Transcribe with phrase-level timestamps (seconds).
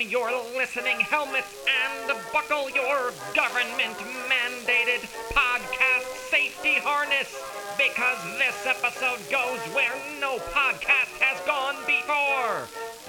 [0.00, 3.96] your listening helmets and buckle your government
[4.30, 5.02] mandated
[5.34, 7.28] podcast safety harness
[7.76, 12.66] because this episode goes where no podcast has gone before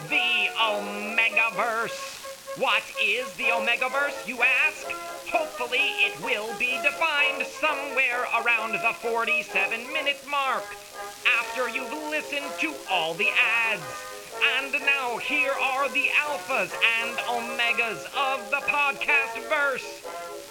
[0.10, 2.20] the Omegaverse.
[2.60, 4.86] What is the Omegaverse, you ask?
[5.32, 10.66] Hopefully, it will be defined somewhere around the 47 minute mark
[11.40, 14.21] after you've listened to all the ads.
[14.44, 20.04] And now, here are the alphas and omegas of the podcast verse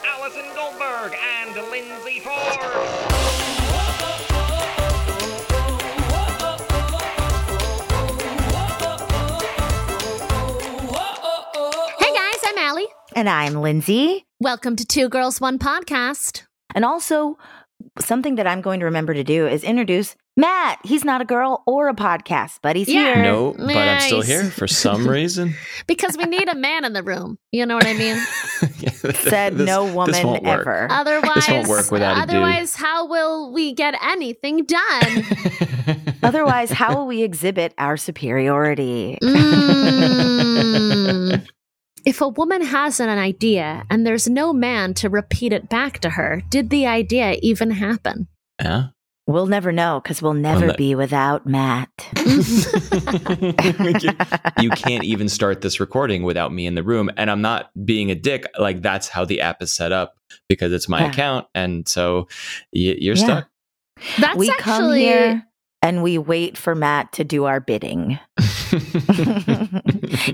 [0.04, 3.60] Allison Goldberg and Lindsay Ford.
[11.98, 12.86] Hey guys, I'm Allie.
[13.14, 14.24] And I'm Lindsay.
[14.40, 16.44] Welcome to Two Girls One Podcast.
[16.74, 17.36] And also,
[17.98, 20.78] something that I'm going to remember to do is introduce Matt.
[20.84, 23.14] He's not a girl or a podcast, but he's Yeah.
[23.14, 23.22] here.
[23.22, 25.54] No, but I'm still here for some reason.
[25.86, 27.38] Because we need a man in the room.
[27.52, 28.16] You know what I mean?
[29.14, 30.60] Said This- no this woman won't work.
[30.60, 30.86] Ever.
[30.90, 32.30] Otherwise, won't work without a dude.
[32.36, 35.24] otherwise, how will we get anything done?
[36.22, 39.18] Otherwise, how will we exhibit our superiority?
[39.22, 41.46] Mm.
[42.06, 46.10] If a woman has an idea and there's no man to repeat it back to
[46.10, 48.28] her, did the idea even happen?
[48.60, 48.88] yeah.
[49.30, 51.88] We'll never know because we'll never ne- be without Matt.
[54.60, 57.10] you can't even start this recording without me in the room.
[57.16, 58.46] And I'm not being a dick.
[58.58, 60.16] Like, that's how the app is set up
[60.48, 61.10] because it's my Yeah.
[61.10, 61.46] account.
[61.54, 62.26] And so
[62.72, 63.24] y- you're Yeah.
[63.24, 63.48] stuck.
[64.18, 65.46] That's we come actually here
[65.82, 68.18] and we wait for Matt to do our bidding.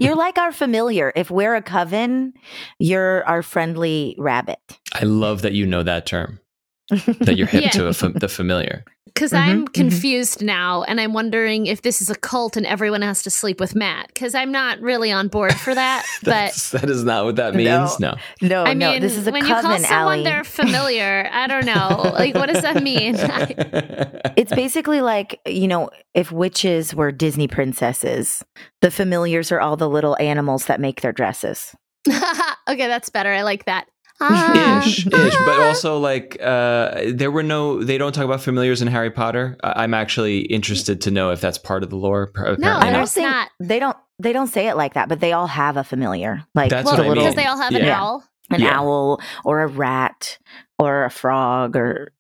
[0.01, 1.13] you're like our familiar.
[1.17, 2.33] If we're a coven,
[2.79, 4.59] you're our friendly rabbit.
[4.95, 6.41] I love that you know that term,
[6.91, 7.71] that you're hip Yeah.
[7.71, 8.85] to a fam- the familiar.
[9.07, 9.73] Because Mhm, I'm mhm.
[9.73, 13.61] confused now, and I'm wondering if this is a cult and everyone has to sleep
[13.61, 14.09] with Matt.
[14.09, 16.05] Because I'm not really on board for that.
[16.23, 17.99] but That's, not what that means.
[17.99, 18.15] No.
[18.43, 20.23] no, I no, mean, this is a when you call someone Allie.
[20.23, 22.11] they're familiar, I don't know.
[22.13, 23.17] Like, what does that mean?
[24.37, 28.45] It's basically like, you know, if witches were Disney princesses,
[28.83, 31.75] the familiars are all the little animals that make their dresses.
[32.09, 33.33] okay, that's better.
[33.33, 33.87] I like that.
[34.21, 35.13] Ah, ish, ish,
[35.45, 37.83] but also like uh, there were no.
[37.83, 39.57] They don't talk about familiars in Harry Potter.
[39.63, 42.31] I- I'm actually interested to know if that's part of the lore.
[42.37, 42.97] No, Apparently I not.
[42.99, 43.49] don't think not.
[43.61, 46.43] they don't they don't say it like that, but they all have a familiar.
[46.55, 47.37] Like That's well, what I because mean.
[47.37, 48.25] they all have an owl.
[48.51, 48.79] an Yeah.
[48.81, 50.39] owl or a rat
[50.79, 52.13] or a frog or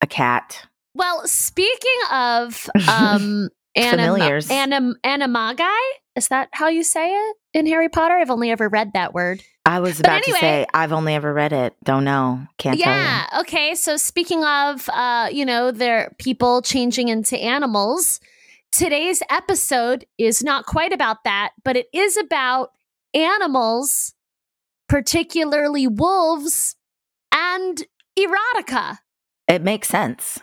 [0.00, 0.66] a cat.
[0.94, 4.50] Well, speaking of um, anim- Familiars.
[4.50, 5.78] anim- animagi,
[6.16, 8.14] is that how you say it in Harry Potter?
[8.14, 9.42] I've only ever read that word.
[9.64, 11.76] I was about anyway- to say I've only ever read it.
[11.84, 12.46] Don't know.
[12.58, 12.92] Can't tell.
[12.92, 13.26] yeah.
[13.40, 13.74] Okay.
[13.74, 18.18] So speaking of, uh, you know, their people changing into animals,
[18.72, 22.72] today's episode is not quite about that, but it is about
[23.14, 24.14] animals,
[24.88, 26.76] particularly wolves
[27.32, 27.84] and
[28.18, 28.98] erotica.
[29.48, 30.40] It makes sense.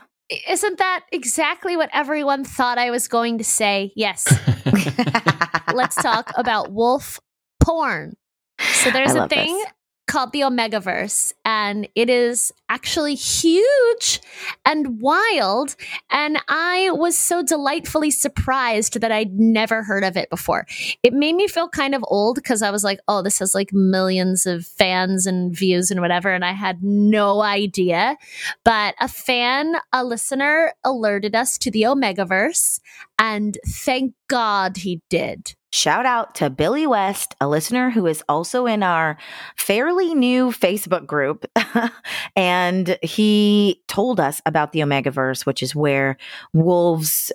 [0.48, 3.92] Isn't that exactly what everyone thought I was going to say?
[3.96, 4.28] Yes.
[5.74, 7.20] Let's talk about wolf
[7.60, 8.16] porn.
[8.60, 9.68] So there's I a thing this.
[10.10, 14.20] Called the Omegaverse, and it is actually huge
[14.66, 15.76] and wild.
[16.10, 20.66] And I was so delightfully surprised that I'd never heard of it before.
[21.04, 23.72] It made me feel kind of old because I was like, oh, this has like
[23.72, 26.34] millions of fans and views and whatever.
[26.34, 28.18] And I had no idea.
[28.64, 32.80] But a fan, a listener alerted us to the Omegaverse,
[33.20, 35.54] and thank God he did.
[35.72, 39.18] Shout out to Billy West, a listener who is also in our
[39.56, 41.46] fairly new Facebook group.
[42.36, 46.18] and he told us about the Omegaverse, which is where
[46.54, 47.32] wolves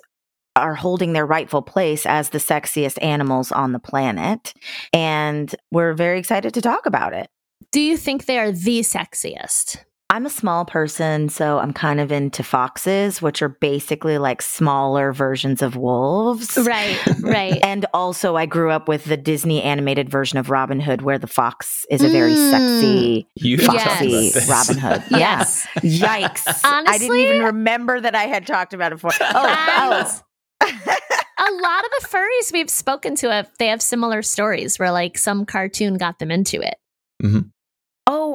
[0.57, 4.53] are holding their rightful place as the sexiest animals on the planet.
[4.91, 7.27] And we're very excited to talk about it.
[7.71, 9.77] Do you think they are the sexiest?
[10.11, 15.11] I'm a small person, so I'm kind of into foxes, which are basically like smaller
[15.11, 16.57] versions of wolves.
[16.57, 17.59] Right, right.
[17.63, 21.27] And also, I grew up with the Disney animated version of Robin Hood, where the
[21.27, 22.51] fox is a very Mm.
[22.51, 24.31] sexy, You foxy.
[24.47, 25.03] Robin Hood.
[25.11, 25.67] yes.
[25.81, 26.29] Yeah.
[26.29, 26.61] Yikes.
[26.63, 29.11] I didn't even remember that I had talked about it before.
[29.21, 30.21] Oh,
[30.61, 31.47] And oh.
[31.47, 35.17] a lot of the furries we've spoken to have they have similar stories where like
[35.17, 36.75] some cartoon got them into it.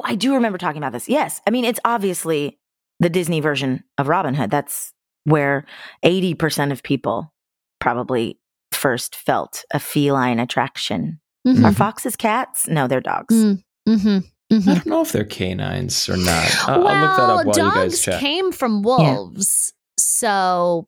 [0.03, 1.07] Oh, I do remember talking about this.
[1.09, 1.41] Yes.
[1.47, 2.59] I mean, it's obviously
[2.99, 4.51] the Disney version of Robin Hood.
[4.51, 4.93] That's
[5.23, 5.65] where
[6.03, 7.33] 80% of people
[7.79, 8.39] probably
[8.71, 11.19] first felt a feline attraction.
[11.47, 11.65] Mhm.
[11.65, 12.67] Are foxes cats?
[12.67, 13.33] No, they're dogs.
[13.33, 13.63] Mm.
[13.87, 14.23] Mhm.
[14.51, 14.65] I Mhm.
[14.65, 16.67] don't know if they're canines or not.
[16.67, 18.19] I'll, well, I'll look that up while you guys dogs chat.
[18.19, 20.87] came from wolves, so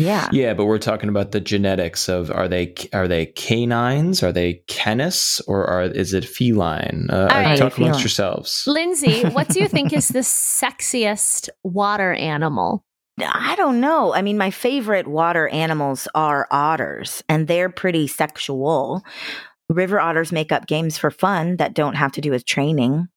[0.00, 0.28] Yeah.
[0.32, 0.50] Yeah.
[0.50, 4.62] Yeah, but we're talking about the genetics of are they are they canines, are they
[4.66, 7.08] canis, or are is it feline?
[7.10, 7.56] Uh, right.
[7.58, 8.00] Talk amongst Feline.
[8.00, 8.64] yourselves.
[8.66, 12.84] Lindsay, what do you think is the sexiest water animal?
[13.22, 14.14] I don't know.
[14.14, 19.02] I mean, my favorite water animals are otters, and they're pretty sexual.
[19.68, 23.08] River otters make up games for fun that don't have to do with training.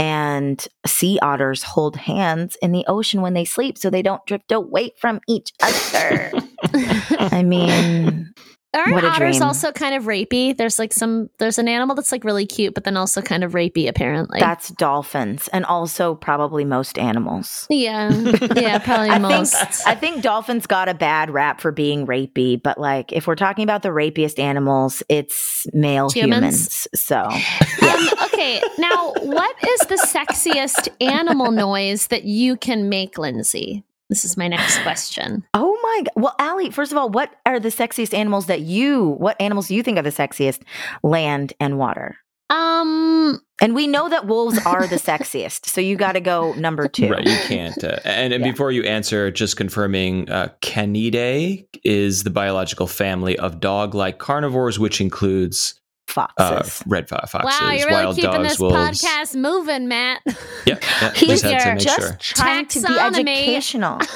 [0.00, 4.50] And sea otters hold hands in the ocean when they sleep so they don't drift
[4.50, 6.32] away from each other.
[7.18, 8.32] I mean,
[8.72, 9.42] Aren't What a otters dream.
[9.48, 10.56] also kind of rapey?
[10.56, 13.52] There's like some there's an animal that's like really cute, but then also kind of
[13.52, 14.38] rapey apparently.
[14.38, 17.66] that's dolphins, and also probably most animals.
[17.68, 18.10] yeah.
[18.54, 19.54] Yeah, probably I most.
[19.56, 23.34] think I think dolphins got a bad rap for being rapey, but like if we're
[23.34, 26.44] talking about the rapiest animals, it's male Humans?
[26.44, 26.88] humans.
[26.94, 27.16] So
[27.82, 33.84] Um, okay, now what is the sexiest animal noise that you can make, Lindsay?
[34.08, 35.44] This is my next question.
[35.54, 36.12] Oh my god.
[36.22, 39.74] Well, Allie, first of all, what are the sexiest animals that you what animals do
[39.74, 40.62] you think are the sexiest?
[41.02, 42.16] Land and water.
[42.50, 45.66] Um, And we know that wolves are the sexiest.
[45.66, 47.08] So you gotta go number two.
[47.10, 47.82] Right, you can't.
[47.84, 48.50] Uh, and and Yeah.
[48.50, 55.00] before you answer, just confirming, uh, Canidae is the biological family of dog-like carnivores, which
[55.00, 55.74] includes
[56.08, 56.82] foxes, uh, Foxes.
[56.88, 59.02] red fo- foxes, wow, you're really wild keeping dogs, this wolves.
[59.02, 60.20] podcast moving, Matt.
[60.66, 62.16] Yep, yeah, He's just here just sure.
[62.20, 63.36] trying to be Taxonomy.
[63.46, 64.00] educational.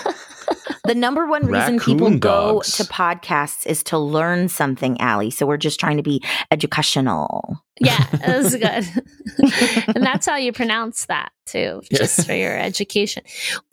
[0.84, 5.30] the number one reason people Raccoon go to podcasts is to learn something, Allie.
[5.30, 7.62] So we're just trying to be educational.
[7.80, 9.86] Yeah, that was good.
[9.96, 11.98] and that's how you pronounce that too, Yeah.
[11.98, 13.22] just for your education.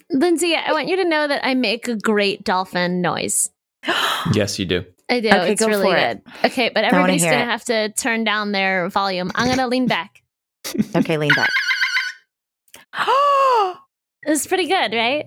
[0.09, 3.49] Lindsay, I want you to know that I make a great dolphin noise.
[4.33, 4.85] Yes, you do.
[5.09, 5.29] I do.
[5.29, 6.21] Okay, it's go really for good.
[6.43, 6.45] it.
[6.51, 7.45] Okay, but everybody's gonna it.
[7.45, 9.31] have to turn down their volume.
[9.33, 10.21] I'm gonna lean back.
[10.95, 11.49] Okay, lean back.
[14.23, 15.25] It's pretty good, right?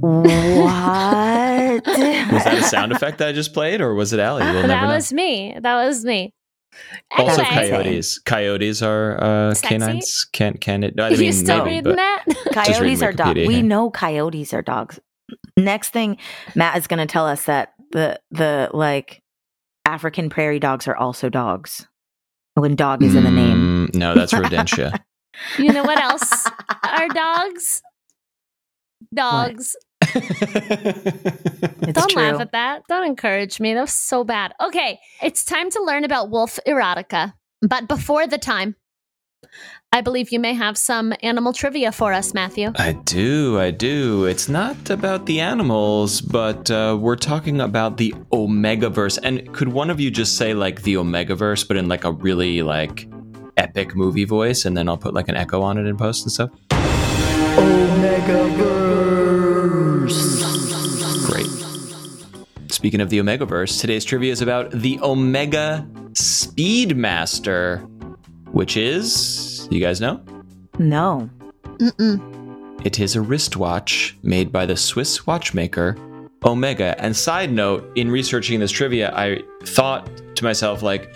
[0.00, 1.86] What?
[1.86, 4.42] Was that a sound effect that I just played, or was it Allie?
[4.44, 4.94] We'll that never know.
[4.94, 5.56] was me.
[5.60, 6.32] That was me.
[7.16, 8.18] Also, Anyway, coyotes.
[8.18, 10.26] Coyotes are uh, canines.
[10.32, 11.00] Can can it?
[11.00, 12.24] I mean, you still maybe, reading that?
[12.52, 13.46] Coyotes reading are dogs.
[13.46, 15.00] We know coyotes are dogs.
[15.56, 16.18] Next thing,
[16.54, 19.22] Matt is going to tell us that the the like
[19.86, 21.86] African prairie dogs are also dogs.
[22.54, 23.88] When dog is in the name.
[23.88, 24.98] Mm, no, that's rodentia.
[25.56, 26.46] You know what else
[26.82, 27.80] are dogs?
[29.14, 29.76] Dogs.
[29.76, 29.76] It's
[31.92, 32.22] Don't true.
[32.22, 32.82] laugh at that.
[32.88, 33.74] Don't encourage me.
[33.74, 34.54] That was so bad.
[34.60, 37.34] Okay, it's time to learn about wolf erotica.
[37.62, 38.76] But before the time,
[39.90, 42.72] I believe you may have some animal trivia for us, Matthew.
[42.76, 44.26] I do, I do.
[44.26, 49.18] It's not about the animals, but uh, we're talking about the Omegaverse.
[49.22, 52.60] And could one of you just say like the Omegaverse, but in like a really
[52.62, 53.08] like
[53.56, 56.32] epic movie voice, and then I'll put like an echo on it in post and
[56.32, 56.50] stuff?
[61.26, 61.46] Great.
[62.72, 67.86] Speaking of the Omegaverse, today's trivia is about the Omega Speedmaster,
[68.52, 70.22] which is, you guys know?
[70.78, 71.28] No.
[71.76, 72.86] Mm-mm.
[72.86, 75.96] It is a wristwatch made by the Swiss watchmaker
[76.44, 76.98] Omega.
[77.02, 81.12] And side note, in researching this trivia, I thought to myself, like,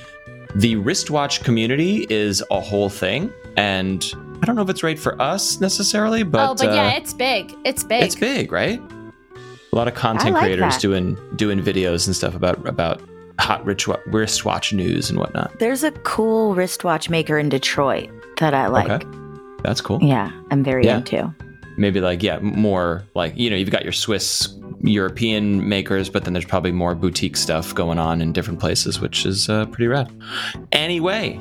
[0.54, 3.32] the wristwatch community is a whole thing.
[3.56, 4.04] And
[4.42, 7.14] I don't know if it's right for us necessarily, but, oh, but uh, yeah, it's
[7.14, 7.54] big.
[7.64, 8.02] It's big.
[8.02, 8.80] it's big, right?
[9.72, 10.80] A lot of content like creators that.
[10.80, 13.00] doing doing videos and stuff about about
[13.38, 15.58] hot wristwa- wristwatch news and whatnot.
[15.60, 18.90] There's a cool wristwatch maker in Detroit that I like.
[18.90, 19.06] Okay.
[19.62, 20.00] That's cool.
[20.02, 20.98] Yeah, I'm very Yeah.
[20.98, 21.32] into.
[21.78, 24.46] maybe like yeah more like you know you've got your swiss
[24.82, 29.24] european makers but then there's probably more boutique stuff going on in different places which
[29.24, 30.10] is uh, pretty rad
[30.72, 31.40] anyway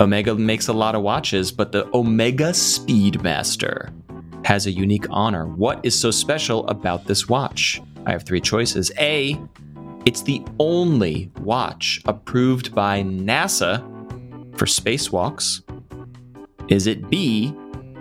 [0.00, 3.92] omega makes a lot of watches but the omega speedmaster
[4.44, 5.46] has a unique honor.
[5.46, 7.80] What is so special about this watch?
[8.06, 8.90] I have three choices.
[8.98, 9.40] A
[10.06, 13.80] it's the only watch approved by nasa
[14.56, 15.62] for spacewalks.
[16.68, 17.54] Is it b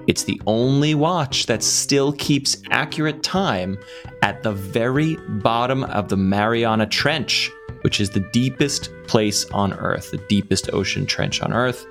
[0.08, 3.78] it's the only watch that still keeps accurate time
[4.24, 10.12] at the very bottom of the Mariana Trench, which is the deepest place on Earth,
[10.12, 11.86] the deepest ocean trench on Earth.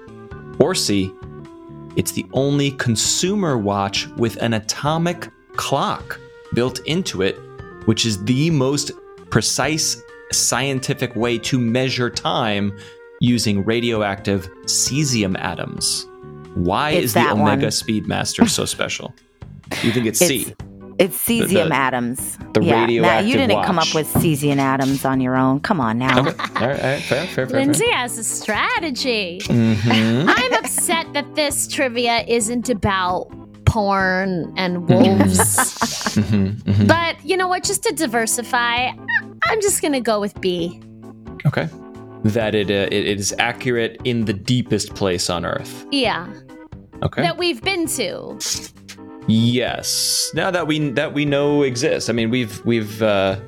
[0.59, 1.13] Or C,
[1.97, 6.21] it's the only consumer watch with an atomic clock
[6.55, 7.37] built into it,
[7.87, 8.93] which is the most
[9.31, 10.01] precise
[10.33, 12.77] scientific way to measure time
[13.21, 16.07] using radioactive cesium atoms.
[16.55, 17.71] Why It's is the Omega one.
[17.71, 19.15] Speedmaster so special?
[19.83, 20.55] You think it's, C?
[20.99, 22.39] It's- It's cesium the- atoms.
[22.55, 25.61] the yeah, Matt, radioactive you didn't come up with cesium atoms on your own.
[25.61, 26.21] Come on now.
[26.27, 26.31] Okay.
[26.57, 26.81] All right.
[26.81, 27.03] All right.
[27.03, 27.27] Fair.
[27.27, 27.47] Fair.
[27.47, 27.61] Fair.
[27.61, 29.39] Lindsay has a strategy.
[29.45, 30.29] Mm-hmm.
[30.29, 33.29] I'm upset that this trivia isn't about
[33.65, 35.57] porn and wolves.
[36.17, 36.87] mm-hmm.
[36.87, 37.63] but you know what?
[37.63, 38.91] Just to diversify,
[39.45, 40.81] I'm just gonna go with B.
[41.47, 41.69] Okay.
[42.25, 45.87] That it, uh, it it is accurate in the deepest place on Earth.
[45.93, 46.27] Yeah,
[47.05, 47.23] Okay.
[47.23, 48.37] that we've been to.
[49.29, 50.31] Yes.
[50.35, 52.09] Now that we that we know exists.
[52.09, 53.39] I mean, we've we've uh,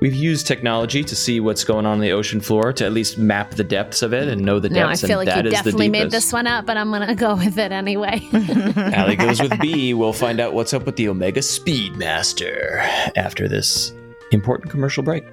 [0.00, 3.18] we've used technology to see what's going on in the ocean floor to at least
[3.18, 5.02] map the depths of it and know the depths.
[5.02, 7.34] No, I feel and like you definitely made this one up, but I'm gonna go
[7.34, 8.26] with it anyway.
[8.76, 9.92] Allie goes with B.
[9.92, 12.78] We'll find out what's up with the Omega Speedmaster
[13.16, 13.92] after this
[14.30, 15.24] important commercial break.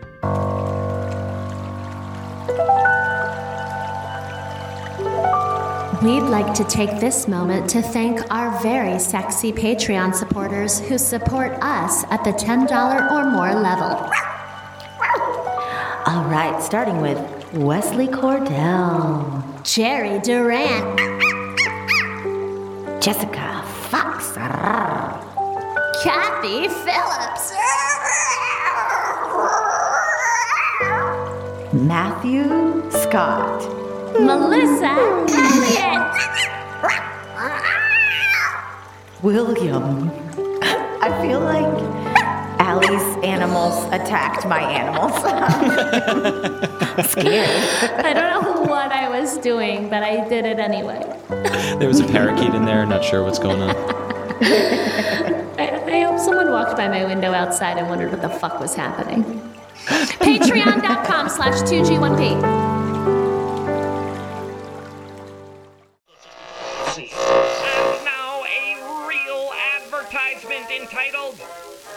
[6.03, 11.53] We'd like to take this moment to thank our very sexy Patreon supporters who support
[11.61, 14.09] us at the $10 or more level.
[16.05, 17.17] All right, starting with
[17.53, 20.99] Wesley Cordell, Jerry Durant,
[23.01, 24.33] Jessica Fox,
[26.03, 27.53] Kathy Phillips,
[31.73, 33.84] Matthew Scott,
[34.19, 34.95] Melissa
[35.29, 36.15] Elliott,
[39.21, 40.11] William.
[41.01, 41.65] I feel like
[42.59, 45.11] Allie's animals attacked my animals.
[47.11, 47.49] Scared.
[48.05, 51.01] I don't know what I was doing, but I did it anyway.
[51.79, 52.85] There was a parakeet in there.
[52.85, 53.75] Not sure what's going on.
[55.59, 58.75] I, I hope someone walked by my window outside and wondered what the fuck was
[58.75, 59.23] happening.
[59.85, 62.74] Patreon.com slash 2G1P.
[70.85, 71.39] Entitled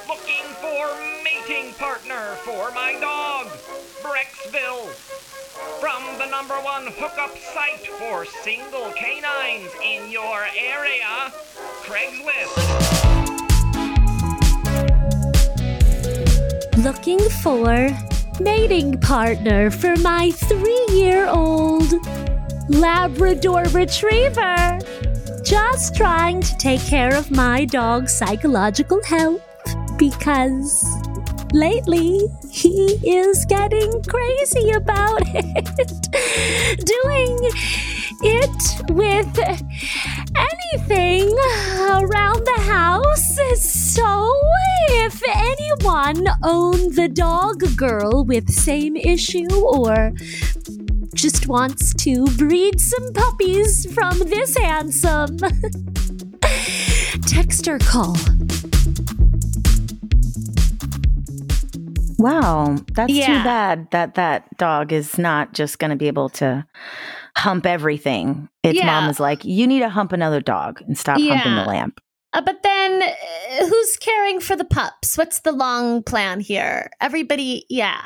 [0.08, 0.88] Looking for
[1.22, 3.48] Mating Partner for My Dog,
[4.02, 4.86] Brexville.
[5.78, 11.30] From the number one hookup site for single canines in your area,
[11.84, 12.54] Craigslist.
[16.82, 17.90] Looking for
[18.40, 21.92] mating partner for my three year old
[22.70, 24.78] Labrador Retriever.
[25.48, 29.40] Just trying to take care of my dog's psychological health
[29.96, 30.84] because
[31.54, 35.64] lately he is getting crazy about it.
[36.84, 37.38] Doing
[38.20, 39.38] it with
[40.36, 41.34] anything
[41.80, 43.38] around the house.
[43.58, 44.38] So,
[44.90, 50.12] if anyone owns the dog girl with same issue or
[51.18, 55.36] just wants to breed some puppies from this handsome,
[57.26, 58.16] text or call.
[62.18, 63.26] Wow, that's Yeah.
[63.26, 66.64] too bad that that dog is not just going to be able to
[67.36, 68.48] hump everything.
[68.62, 68.86] Its Yeah.
[68.86, 72.00] mom is like, you need to hump another dog and stop humping the lamp.
[72.32, 75.16] Uh, but then, uh, who's caring for the pups?
[75.16, 76.90] What's the long plan here?
[77.00, 78.02] Everybody, yeah.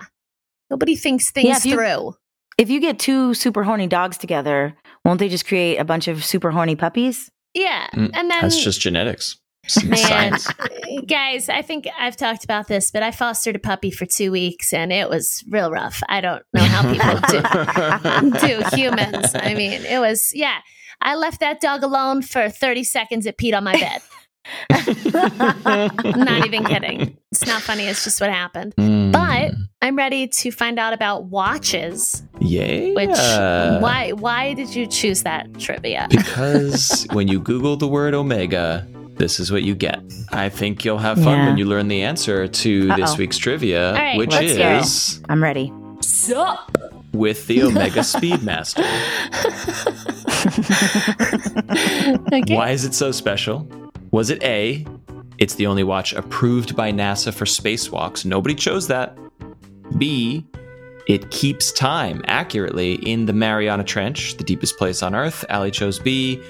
[0.71, 2.15] Nobody thinks things Yeah, if you- through.
[2.59, 6.25] If you get two super horny dogs together, won't they just create a bunch of
[6.25, 7.31] super horny puppies?
[7.55, 7.87] Yeah.
[7.95, 9.37] Mm, and then, That's just genetics.
[9.69, 10.49] Some man, science.
[11.07, 14.73] guys, I think I've talked about this, but I fostered a puppy for two weeks
[14.73, 16.03] and it was real rough.
[16.09, 19.35] I don't know how people do, do humans.
[19.35, 20.59] I mean, it was, yeah.
[21.01, 23.27] I left that dog alone for 30 seconds.
[23.27, 24.03] It peed on my bed.
[24.71, 25.95] I'm
[26.25, 27.17] not even kidding.
[27.31, 27.85] It's not funny.
[27.87, 28.75] It's just what happened.
[28.77, 29.13] Mm.
[29.13, 32.23] But I'm ready to find out about watches.
[32.41, 32.93] yeah.
[32.95, 33.09] Which
[33.83, 36.07] why why did you choose that trivia?
[36.11, 40.01] because when you Google the word Omega, this is what you get.
[40.33, 41.47] I think you'll have fun Yeah.
[41.47, 43.17] when you learn the answer to this Uh-oh.
[43.17, 44.81] week's trivia, All right, which let's hear it.
[44.83, 45.73] is I'm ready.
[46.01, 46.71] Sup?
[47.13, 48.83] with the Omega Speedmaster.
[52.33, 52.57] Okay.
[52.57, 53.69] Why is it so special?
[54.13, 54.87] Was it A?
[55.39, 58.27] It's the only watch approved by NASA for spacewalks.
[58.27, 59.17] Nobody chose that.
[59.97, 60.47] B.
[61.09, 65.47] It keeps time accurately in the Mariana Trench, the deepest place on Earth.
[65.49, 66.43] Allie chose B.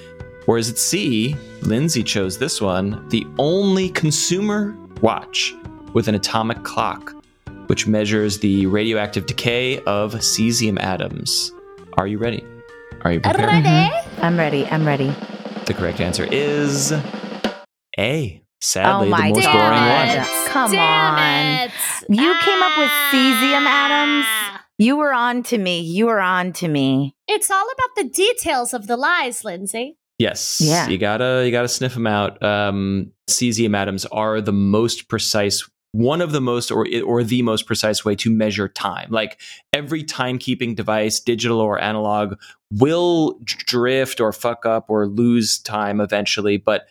[0.45, 1.37] Or is it C?
[1.61, 3.07] Lindsay chose this one.
[3.07, 5.55] The only consumer watch
[5.93, 7.15] with an atomic clock,
[7.67, 11.53] which measures the radioactive decay of cesium atoms.
[11.93, 12.43] Are you ready?
[13.03, 13.63] Are you prepared?
[13.63, 13.95] Ready?
[14.21, 14.65] I'm ready.
[14.65, 15.15] I'm ready.
[15.65, 16.93] The correct answer is
[17.99, 18.41] A.
[18.61, 19.53] Sadly, oh my the most god!
[19.53, 20.47] boring one.
[20.47, 21.67] Come Damn on.
[21.67, 21.71] it.
[22.09, 23.85] You came up with cesium Ah.
[24.55, 24.61] atoms.
[24.79, 25.81] You were on to me.
[25.81, 27.13] You were on to me.
[27.27, 29.97] It's all about the details of the lies, Lindsay.
[30.17, 30.61] Yes.
[30.63, 30.87] Yeah.
[30.87, 32.41] You gotta you gotta sniff them out.
[32.41, 37.65] Um, cesium atoms are the most precise, one of the most, or or the most
[37.67, 39.09] precise way to measure time.
[39.11, 39.39] Like
[39.73, 42.35] every timekeeping device, digital or analog,
[42.71, 46.87] will drift or fuck up or lose time eventually, but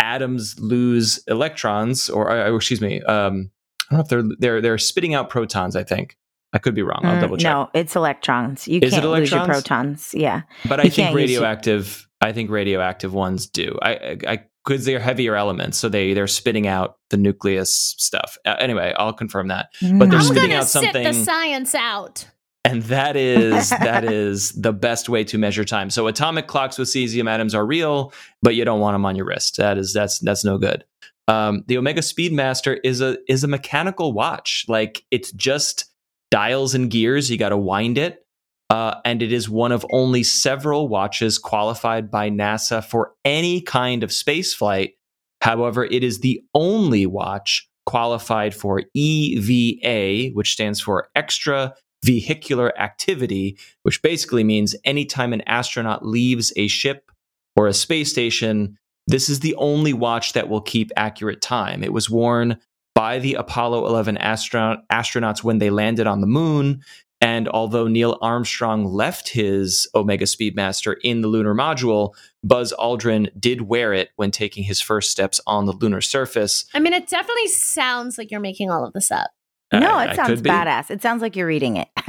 [0.00, 3.50] atoms lose electrons, or, or excuse me, um,
[3.90, 5.76] I don't know if they're they're they're spitting out protons.
[5.76, 6.16] I think
[6.52, 7.00] I could be wrong.
[7.04, 7.50] I'll Mm, double check.
[7.52, 8.66] No, it's electrons.
[8.68, 9.68] You Is it can't lose your electrons?
[9.68, 10.14] protons.
[10.14, 10.42] Yeah.
[10.68, 11.34] But I You think can't use it.
[11.34, 12.08] radioactive.
[12.20, 13.78] I think radioactive ones do.
[13.82, 18.38] I, I, because they're heavier elements, so they they're spitting out the nucleus stuff.
[18.46, 19.66] Uh, anyway, I'll confirm that.
[19.82, 22.26] But they're I'm spitting gonna out sit the science out.
[22.64, 25.90] And that is that is the best way to measure time.
[25.90, 29.26] So atomic clocks with cesium atoms are real, but you don't want them on your
[29.26, 29.58] wrist.
[29.58, 30.84] That is that's that's no good.
[31.28, 34.64] Um, the Omega Speedmaster is a is a mechanical watch.
[34.66, 35.86] Like it's just
[36.30, 37.30] dials and gears.
[37.30, 38.26] You got to wind it,
[38.70, 44.02] uh, and it is one of only several watches qualified by NASA for any kind
[44.02, 44.94] of space flight.
[45.42, 53.58] However, it is the only watch qualified for EVA, which stands for Extra Vehicular Activity,
[53.82, 57.10] which basically means anytime an astronaut leaves a ship
[57.56, 61.82] or a space station, this is the only watch that will keep accurate time.
[61.82, 62.58] It was worn
[62.94, 66.82] by the Apollo 11 astronaut, astronauts when they landed on the moon.
[67.20, 73.62] And although Neil Armstrong left his Omega Speedmaster in the lunar module, Buzz Aldrin did
[73.62, 76.66] wear it when taking his first steps on the lunar surface.
[76.74, 79.30] I mean, it definitely sounds like you're making all of this up.
[79.72, 80.50] No, I- it I sounds could be.
[80.50, 80.90] badass.
[80.90, 81.88] It sounds like you're reading it.
[81.96, 82.04] It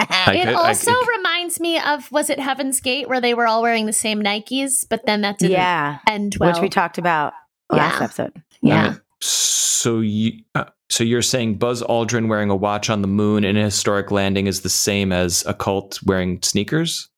[0.46, 3.86] could- I also reminds me of was it Heaven's Gate where they were all wearing
[3.86, 6.00] the same Nikes, but then that didn't yeah.
[6.08, 6.52] end well.
[6.52, 7.34] which we talked about
[7.72, 8.04] last Yeah.
[8.04, 8.34] episode.
[8.62, 8.86] yeah.
[8.88, 13.44] Uh, so you, uh, so you're saying Buzz Aldrin wearing a watch on the moon
[13.44, 17.10] in a historic landing is the same as a cult wearing sneakers?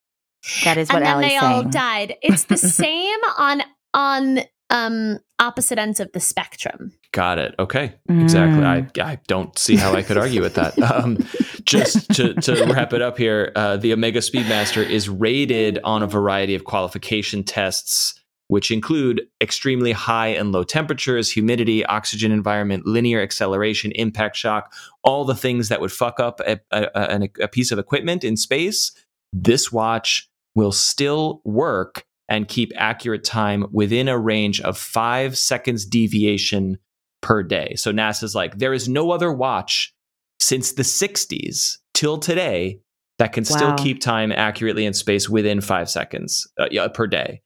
[0.63, 1.53] That is what and then Allie's they saying.
[1.53, 2.15] all died.
[2.21, 3.63] It's the same on
[3.93, 6.91] on um opposite ends of the spectrum.
[7.11, 7.55] Got it.
[7.59, 8.61] Okay, exactly.
[8.61, 8.97] Mm.
[8.99, 10.77] I I don't see how I could argue with that.
[10.97, 11.17] Um,
[11.63, 16.07] just to, to wrap it up here, uh, the Omega Speedmaster is rated on a
[16.07, 23.21] variety of qualification tests, which include extremely high and low temperatures, humidity, oxygen environment, linear
[23.21, 27.71] acceleration, impact shock, all the things that would fuck up a, a, a, a piece
[27.71, 28.91] of equipment in space.
[29.33, 35.85] This watch will still work and keep accurate time within a range of five seconds
[35.85, 36.77] deviation
[37.21, 37.73] per day.
[37.75, 39.93] So NASA's like, there is no other watch
[40.39, 42.79] since the 60s till today
[43.19, 47.41] that can still keep time accurately in space within five seconds uh, yeah, per day.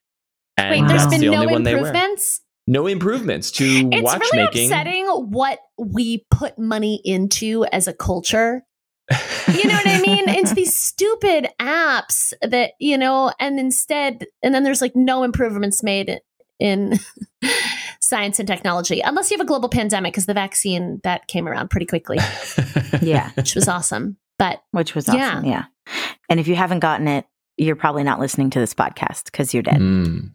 [0.57, 1.87] And Wait, there's that's been the no only one they wear.
[1.87, 2.41] improvements.
[2.67, 4.65] No improvements to It's really watchmaking.
[4.71, 8.63] upsetting what we put money into as a culture.
[9.47, 10.29] You know what I mean?
[10.29, 15.83] It's these stupid apps that, you know, and instead, and then there's like no improvements
[15.83, 16.19] made
[16.59, 16.99] in
[17.99, 21.69] science and technology, unless you have a global pandemic, because the vaccine that came around
[21.69, 22.17] pretty quickly,
[23.01, 24.17] yeah, which was awesome.
[24.37, 25.45] But which was awesome.
[25.45, 25.65] Yeah.
[26.29, 27.25] And if you haven't gotten it,
[27.57, 29.79] you're probably not listening to this podcast because you're dead.
[29.79, 30.31] Mm.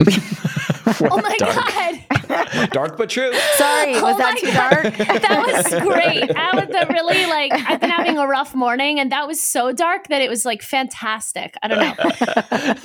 [1.10, 1.56] oh my dark.
[1.56, 2.27] God.
[2.72, 3.32] dark but true.
[3.56, 4.70] Sorry, was Oh that too God.
[4.70, 4.96] dark?
[5.22, 6.30] that was great.
[6.36, 9.72] I was the really like I've been having a rough morning and that was so
[9.72, 11.54] dark that it was like fantastic.
[11.62, 11.94] I don't know.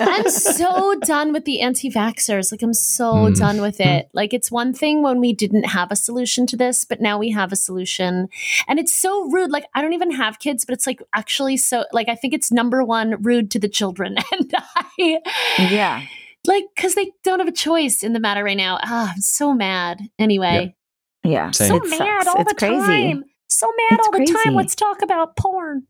[0.00, 2.50] I'm so done with the anti-vaxxers.
[2.52, 3.36] Like I'm so Mm.
[3.38, 4.08] done with it.
[4.12, 7.30] Like it's one thing when we didn't have a solution to this, but now we
[7.30, 8.28] have a solution.
[8.66, 9.50] And it's so rude.
[9.50, 12.50] Like I don't even have kids, but it's like actually so like I think it's
[12.52, 14.16] number one rude to the children.
[14.32, 15.18] And I
[15.58, 16.02] yeah.
[16.46, 18.78] Like because they don't have a choice in the matter right now.
[18.82, 20.00] Ah, I'm so mad.
[20.18, 20.74] Anyway.
[21.22, 21.50] Yeah.
[21.52, 21.68] Same.
[21.68, 22.26] So It mad sucks.
[22.28, 22.76] all It's the crazy.
[23.12, 23.24] time.
[23.48, 24.34] So mad It's all the crazy.
[24.44, 24.54] time.
[24.54, 25.84] Let's talk about porn.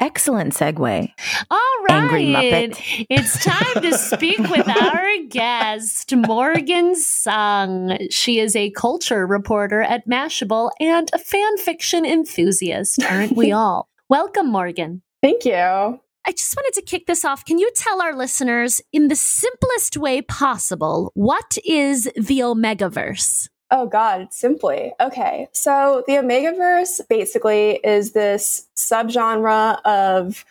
[0.00, 1.12] Excellent segue.
[1.50, 1.90] All right.
[2.02, 2.24] Angry.
[2.26, 3.06] Muppet.
[3.08, 7.96] It's time to speak with our guest, Morgan Sung.
[8.10, 13.88] She is a culture reporter at Mashable and a fan fiction enthusiast, aren't we all?
[14.08, 15.02] Welcome, Morgan.
[15.22, 16.00] Thank you.
[16.24, 17.44] I just wanted to kick this off.
[17.44, 23.48] Can you tell our listeners, in the simplest way possible, what is the Omegaverse?
[23.72, 24.92] Oh God, simply.
[25.00, 25.48] Okay.
[25.52, 30.44] So the Omegaverse basically is this subgenre of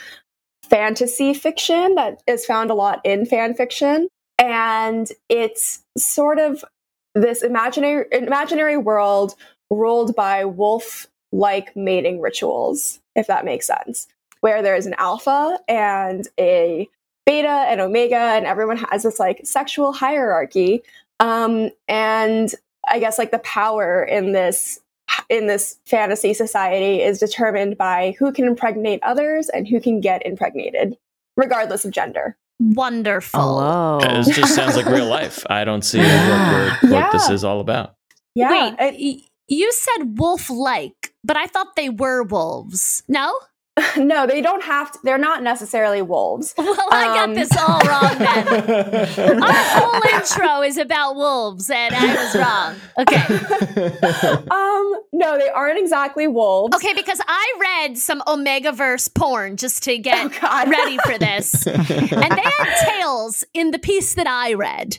[0.64, 4.08] fantasy fiction that is found a lot in fan fiction.
[4.40, 6.66] And it's sort of
[7.14, 9.36] this imaginary imaginary world
[9.70, 14.08] ruled by wolf like mating rituals, if that makes sense.
[14.42, 16.90] Where there is an alpha and a
[17.26, 20.82] beta and omega, and everyone has this like sexual hierarchy.
[21.20, 22.54] Um, and
[22.90, 24.80] I guess like the power in this
[25.30, 30.26] in this fantasy society is determined by who can impregnate others and who can get
[30.26, 30.98] impregnated,
[31.38, 32.36] regardless of gender.
[32.60, 33.40] Wonderful.
[33.40, 34.00] Hello.
[34.02, 35.44] It just sounds like real life.
[35.50, 36.80] I don't see what, Yeah.
[36.84, 37.96] we're, this is all about.
[38.36, 43.04] Yeah, Wait, it- you said wolf like, but I thought they were wolves.
[43.10, 43.34] No?
[43.98, 45.00] no, they don't have to.
[45.04, 46.54] They're not necessarily wolves.
[46.62, 49.44] Well, I got Um, this all wrong then.
[49.44, 52.76] Our whole intro is about wolves, and I was wrong.
[53.00, 54.46] Okay.
[54.50, 56.76] Um, no, they aren't exactly wolves.
[56.76, 61.66] Okay, because I read some Omegaverse porn just to get Oh, ready for this.
[61.68, 64.98] and they had tails in the piece that I read.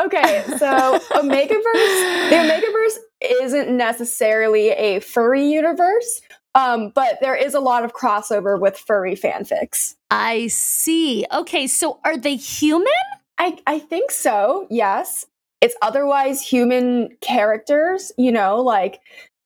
[0.00, 2.98] okay, so Omegaverse, the Omegaverse
[3.42, 6.20] isn't necessarily a furry universe,
[6.54, 9.94] um, but there is a lot of crossover with furry fanfics.
[10.10, 11.26] I see.
[11.32, 12.92] Okay, so are they human?
[13.38, 15.26] I, I think so, yes.
[15.60, 19.00] It's otherwise human characters, you know, like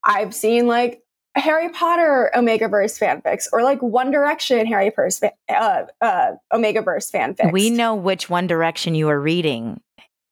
[0.05, 1.03] I've seen like
[1.37, 7.53] Harry Potter Omegaverse fanfics or like One Direction Harry Pers- uh, uh, Omegaverse fanfics.
[7.53, 9.81] We know which One Direction you are reading.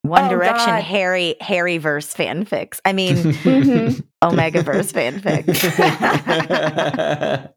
[0.09, 0.83] One Oh, Direction God.
[0.85, 2.81] Harry Harryverse fanfics.
[2.85, 4.03] I mean Mhm.
[4.23, 5.47] Omegaverse fanfic.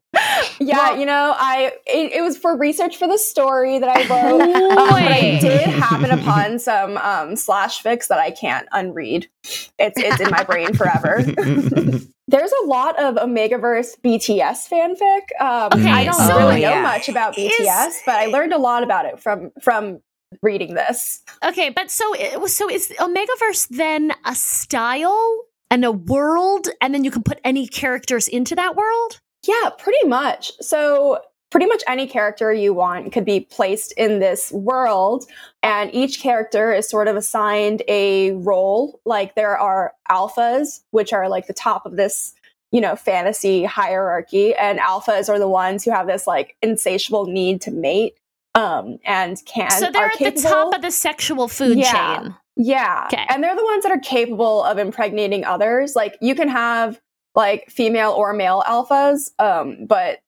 [0.62, 4.40] Yeah, you know, I it, it was for research for the story that I wrote,
[4.42, 9.28] um, but I did happen upon some um, slash fics that I can't unread.
[9.78, 11.22] It's it's in my brain forever.
[11.22, 15.40] There's a lot of Omegaverse BTS fanfic.
[15.40, 18.58] Um, Okay, I don't so really know much about is- BTS, but I learned a
[18.58, 20.00] lot about it from from
[20.42, 21.22] reading this.
[21.44, 26.92] Okay, but so it was so is Omegaverse then a style and a world, and
[26.92, 29.20] then you can put any characters into that world?
[29.46, 30.52] Yeah, pretty much.
[30.60, 35.24] So, pretty much any character you want could be placed in this world,
[35.62, 39.00] and each character is sort of assigned a role.
[39.04, 42.34] Like, there are alphas, which are like the top of this,
[42.72, 47.60] you know, fantasy hierarchy, and alphas are the ones who have this like insatiable need
[47.62, 48.14] to mate.
[48.54, 52.18] Um, and can so they're at the top of the sexual food Yeah.
[52.18, 52.34] chain.
[52.56, 53.08] yeah.
[53.12, 53.24] Okay.
[53.28, 55.94] And they're the ones that are capable of impregnating others.
[55.94, 57.00] Like you can have
[57.36, 60.18] like female or male alphas, um, but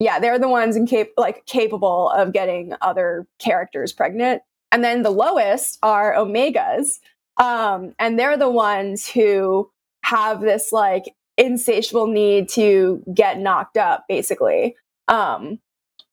[0.00, 4.42] yeah, they're the ones in cap- like capable of getting other characters pregnant.
[4.72, 6.98] And then the lowest are omegas.
[7.36, 9.70] Um, and they're the ones who
[10.04, 11.04] have this like
[11.36, 14.74] insatiable need to get knocked up, basically.
[15.06, 15.60] Um,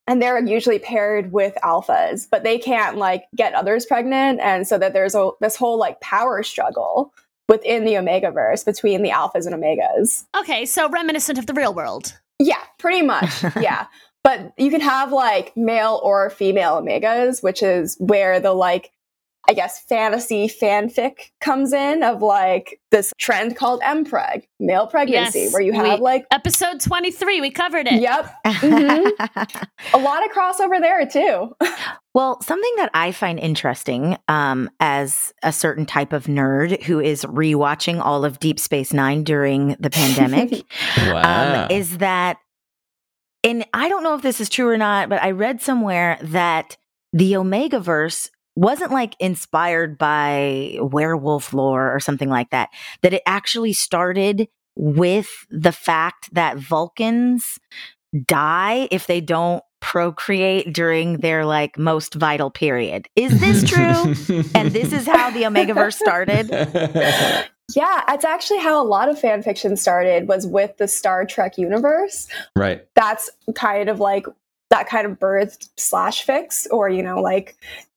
[0.06, 4.78] and they're usually paired with alphas, but they can't like get others pregnant, and so
[4.78, 7.12] that there's a this whole like power struggle
[7.48, 10.24] within the Omegaverse between the alphas and omegas.
[10.36, 12.18] Okay, so reminiscent of the real world.
[12.38, 13.42] Yeah, pretty much.
[13.60, 13.86] yeah.
[14.24, 18.90] But you can have like male or female omegas, which is where the like,
[19.48, 25.52] I guess, fantasy fanfic comes in of like this trend called MPreg, male pregnancy, Yes,
[25.52, 28.00] where you have we- like, Episode 23, we covered it.
[28.00, 29.68] yep, Mhm.
[29.94, 31.54] a lot of crossover there too.
[32.14, 37.26] Well, something that I find interesting um, as a certain type of nerd who is
[37.26, 40.64] rewatching all of Deep Space Nine during the pandemic
[40.96, 41.64] wow.
[41.66, 42.38] um, is that,
[43.44, 46.78] and I don't know if this is true or not, but I read somewhere that
[47.12, 52.70] the Omegaverse wasn't like inspired by werewolf lore or something like that,
[53.02, 57.58] that it actually started with the fact that Vulcans
[58.26, 63.08] die if they don't procreate during their like most vital period.
[63.14, 64.14] Is this true?
[64.54, 66.50] and this is how the Omegaverse started?
[67.74, 71.58] Yeah, that's actually how a lot of fan fiction started was with the Star Trek
[71.58, 72.28] universe.
[72.54, 72.86] right.
[72.94, 74.26] That's kind of like
[74.70, 77.56] that kind of birthed slash fics or, you know, like,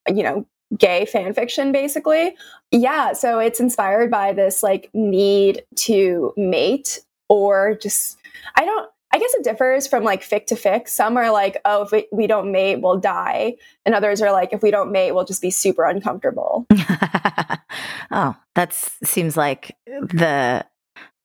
[0.09, 0.45] you know,
[0.77, 2.35] gay fan fiction basically.
[2.71, 8.17] Yeah, so it's inspired by this like need to mate or just
[8.55, 10.87] I don't I guess it differs from like fic to fic.
[10.87, 13.55] Some are like, oh, if we, don't mate, we'll die.
[13.83, 16.67] And others are like, if we don't mate, we'll just be super uncomfortable.
[18.11, 20.63] oh, that seems like the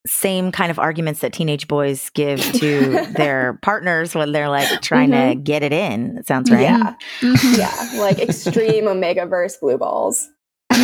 [0.07, 5.11] same kind of arguments that teenage boys give to their partners when they're like trying
[5.13, 6.19] to get it in.
[6.19, 6.61] It sounds right.
[6.63, 6.95] Yeah.
[7.21, 7.59] Mhm.
[7.59, 8.01] Yeah.
[8.01, 10.29] Like extreme Omega verse blue balls.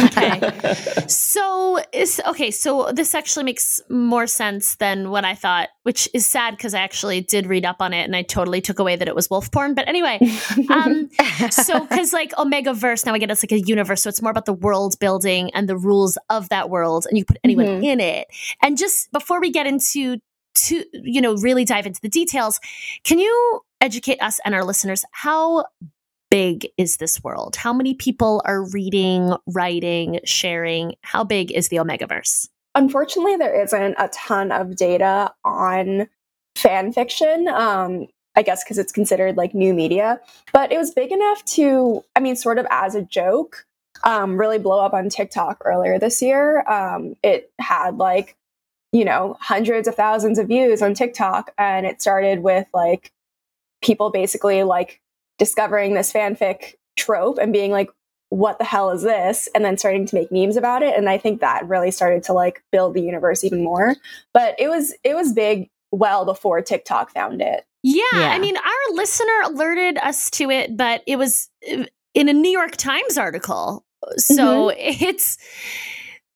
[0.05, 1.05] Okay.
[1.09, 2.50] So is okay.
[2.50, 6.81] So this actually makes more sense than what I thought, which is sad because I
[6.81, 9.50] actually did read up on it and I totally took away that it was wolf
[9.50, 9.74] porn.
[9.74, 10.18] But anyway,
[10.70, 11.09] um,
[11.50, 14.46] so because like Omega Verse now again it's like a universe, so it's more about
[14.46, 17.85] the world building and the rules of that world, and you put anyone Mhm.
[17.85, 18.29] in it.
[18.62, 20.18] And just before we get into
[20.66, 22.61] to you know really dive into the details,
[23.05, 25.64] can you educate us and our listeners how
[26.31, 27.57] big is this world?
[27.57, 30.95] How many people are reading, writing, sharing?
[31.03, 32.49] How big is the Omegaverse?
[32.75, 36.09] Unfortunately, there isn't a ton of data on
[36.57, 37.49] fan fiction.
[37.49, 40.21] Um, I guess because it's considered like new media,
[40.53, 43.66] but it was big enough to, I mean, sort of as a joke,
[44.05, 46.66] um, really blow up on TikTok earlier this year.
[46.69, 48.37] Um, it had like,
[48.93, 53.12] you know, hundreds of thousands of views on TikTok, and it started with like
[53.83, 55.01] people basically like
[55.40, 57.88] discovering this fanfic trope and being like,
[58.29, 59.48] what the hell is this?
[59.55, 60.96] And then starting to make memes about it.
[60.96, 63.96] And I think that really started to like build the universe even more.
[64.33, 67.64] But it was it was big well before TikTok found it.
[67.83, 68.29] Yeah, Yeah.
[68.29, 72.50] I mean, our listener alerted us to it, but it was uh, in a New
[72.50, 73.85] York Times article.
[74.16, 75.38] So it's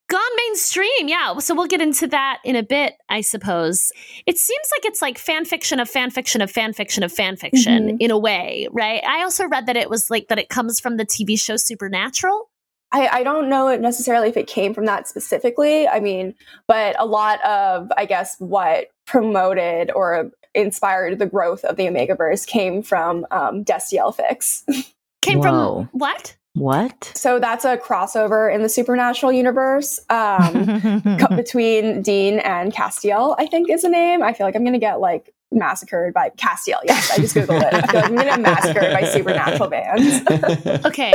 [0.07, 1.07] gone mainstream.
[1.07, 1.37] Yeah.
[1.39, 3.91] So we'll get into that in a bit, I suppose.
[4.25, 7.35] It seems like it's like fan fiction of fan fiction of fan fiction of fan
[7.37, 7.97] fiction Mhm.
[7.99, 9.03] in a way, right?
[9.05, 12.49] I also read that it was like that it comes from the TV show Supernatural.
[12.91, 15.87] I, I don't know necessarily if it came from that specifically.
[15.87, 16.35] I mean,
[16.67, 22.47] but a lot of, I guess, what promoted or inspired the growth of the Omegaverse
[22.47, 24.63] came from um, Destiel Fics.
[25.21, 25.87] Came Whoa.
[25.87, 26.35] from what?
[26.55, 27.11] What?
[27.15, 33.45] So that's a crossover in the supernatural universe um, co- between Dean and Castiel, I
[33.45, 34.23] think is the name.
[34.23, 36.79] I feel like I'm going to get like massacred by Castiel.
[36.85, 37.73] Yes, I just Googled it.
[37.73, 40.85] I feel like I'm going to get massacred by supernatural bands.
[40.85, 41.13] Okay.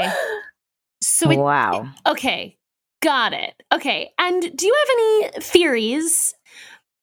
[1.02, 1.88] So it, wow.
[2.06, 2.58] Okay,
[3.02, 3.54] got it.
[3.72, 6.34] Okay, and do you have any theories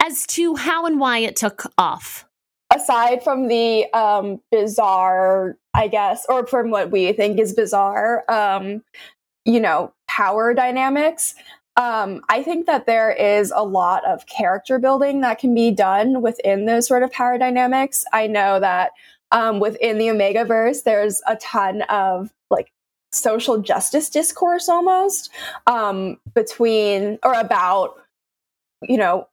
[0.03, 2.27] as to how and why it took off?
[2.73, 8.83] aside from the um, bizarre, I guess, or from what we think is bizarre, um,
[9.45, 11.35] you know, power dynamics,
[11.77, 16.23] um, I think that there is a lot of character building that can be done
[16.23, 18.03] within those sort of power dynamics.
[18.11, 18.91] I know that
[19.31, 22.71] um, within the Omega verse, there's a ton of like
[23.11, 25.29] social justice discourse almost
[25.67, 27.97] um, between or about,
[28.81, 29.27] you know,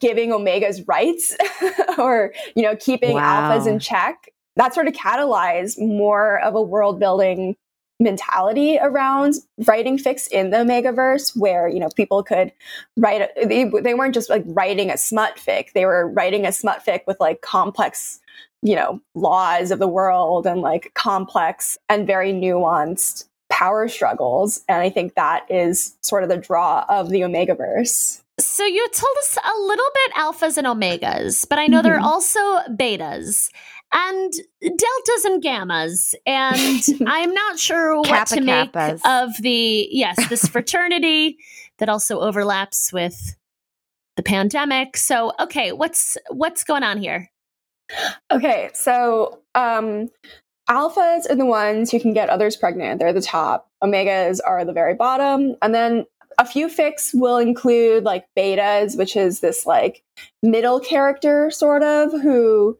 [0.00, 1.36] giving omegas rights
[1.98, 3.50] or you know keeping Wow.
[3.50, 7.56] alphas in check that sort of catalyzed more of a world building
[8.00, 9.34] mentality around
[9.66, 12.52] writing fics in the omegaverse where you know people could
[12.96, 15.72] write they, they weren't just like writing a smut fic.
[15.72, 18.20] They were writing a smut fic with like complex
[18.62, 24.62] you know laws of the world and like complex and very nuanced power struggles.
[24.68, 28.22] And i think that is sort of the draw of the omegaverse.
[28.38, 31.96] So you told us a little bit alphas and omegas, but I know there are
[31.96, 32.06] mm-hmm.
[32.06, 32.40] also
[32.70, 33.50] betas
[33.92, 39.00] and deltas and gammas, and I'm not sure what Kappa to make kappas.
[39.04, 41.38] of the yes, this fraternity
[41.78, 43.36] that also overlaps with
[44.16, 44.96] the pandemic.
[44.96, 47.30] So okay, what's what's going on here?
[48.30, 50.10] Okay, so um,
[50.68, 53.00] alphas are the ones who can get others pregnant.
[53.00, 53.70] They're the top.
[53.82, 55.54] Omegas are the very bottom.
[55.62, 56.04] And then
[56.38, 60.02] a few fics will include like betas, which is this like
[60.42, 62.78] middle character sort of who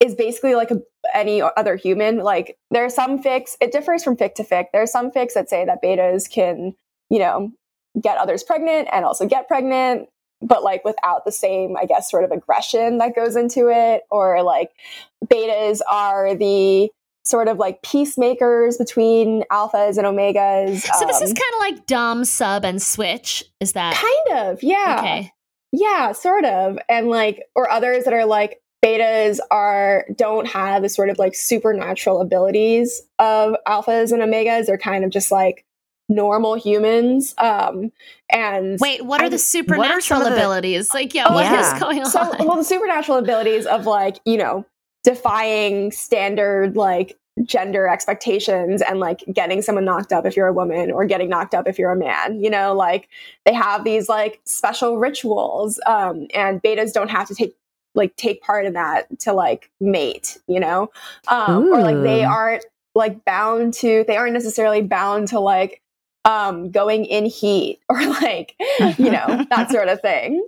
[0.00, 0.80] is basically like a,
[1.14, 2.18] any other human.
[2.18, 4.66] Like there are some fics, it differs from fic to fic.
[4.72, 6.74] There are some fics that say that betas can,
[7.10, 7.52] you know,
[8.00, 10.08] get others pregnant and also get pregnant
[10.42, 14.42] but like without the same, I guess, sort of aggression that goes into it, or
[14.42, 14.70] like
[15.26, 16.90] betas are the
[17.24, 20.80] sort of like peacemakers between alphas and omegas.
[20.80, 23.44] So this is um, kind of like dom, sub, and switch.
[23.60, 25.32] Is that kind of, yeah, okay?
[25.72, 30.88] yeah, sort of, and like, or others that are like betas are don't have the
[30.88, 34.66] sort of like supernatural abilities of alphas and omegas.
[34.66, 35.64] They're kind of just like
[36.08, 37.34] normal humans.
[37.38, 37.92] Um,
[38.32, 40.92] and Wait, what are I- the some supernatural of the- abilities?
[40.94, 41.78] Like, yeah, what is Yeah.
[41.80, 42.06] going on?
[42.10, 44.64] so well the supernatural abilities of like you know
[45.04, 50.90] defying standard like gender expectations and like getting someone knocked up if you're a woman
[50.90, 53.08] or getting knocked up if you're a man you know like
[53.46, 57.54] they have these like special rituals um and betas don't have to take
[57.94, 60.90] like take part in that to like mate you know
[61.28, 65.80] um or like they aren't like bound to they aren't necessarily bound to like
[66.24, 68.54] um going in heat or like
[68.98, 70.46] you know that sort of thing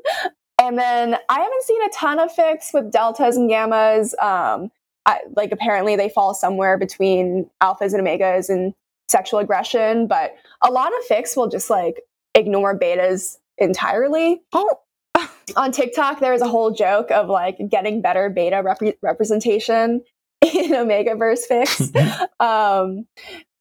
[0.62, 4.14] and then I haven't seen a ton of fics with deltas and gammas.
[4.22, 4.70] Um,
[5.06, 8.72] I, like apparently they fall somewhere between alphas and omegas and
[9.08, 12.02] sexual aggression, but a lot of fics will just like
[12.34, 14.42] ignore betas entirely.
[14.52, 14.78] Oh.
[15.56, 20.02] On TikTok, there is a whole joke of like getting better beta repre- representation
[20.42, 22.28] in Omegaverse fics.
[22.40, 23.06] um,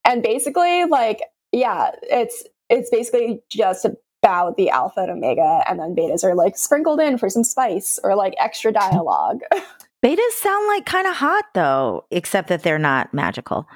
[0.05, 3.85] and basically, like, yeah, it's it's basically just
[4.23, 7.99] about the alpha and omega, and then betas are like sprinkled in for some spice
[8.03, 9.41] or like extra dialogue.
[10.03, 13.67] Betas sound like kind of hot though, except that they're not magical.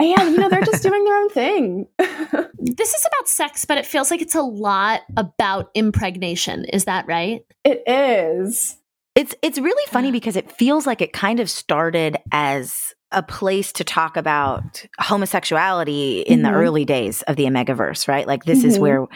[0.00, 1.86] yeah, you know, they're just doing their own thing.
[1.98, 6.64] this is about sex, but it feels like it's a lot about impregnation.
[6.66, 7.42] Is that right?
[7.64, 8.76] it is.
[9.16, 13.72] It's it's really funny because it feels like it kind of started as a place
[13.72, 16.54] to talk about homosexuality in the Mhm.
[16.54, 18.26] early days of the Omegaverse, right?
[18.26, 18.80] Like this is Mhm.
[18.80, 19.06] where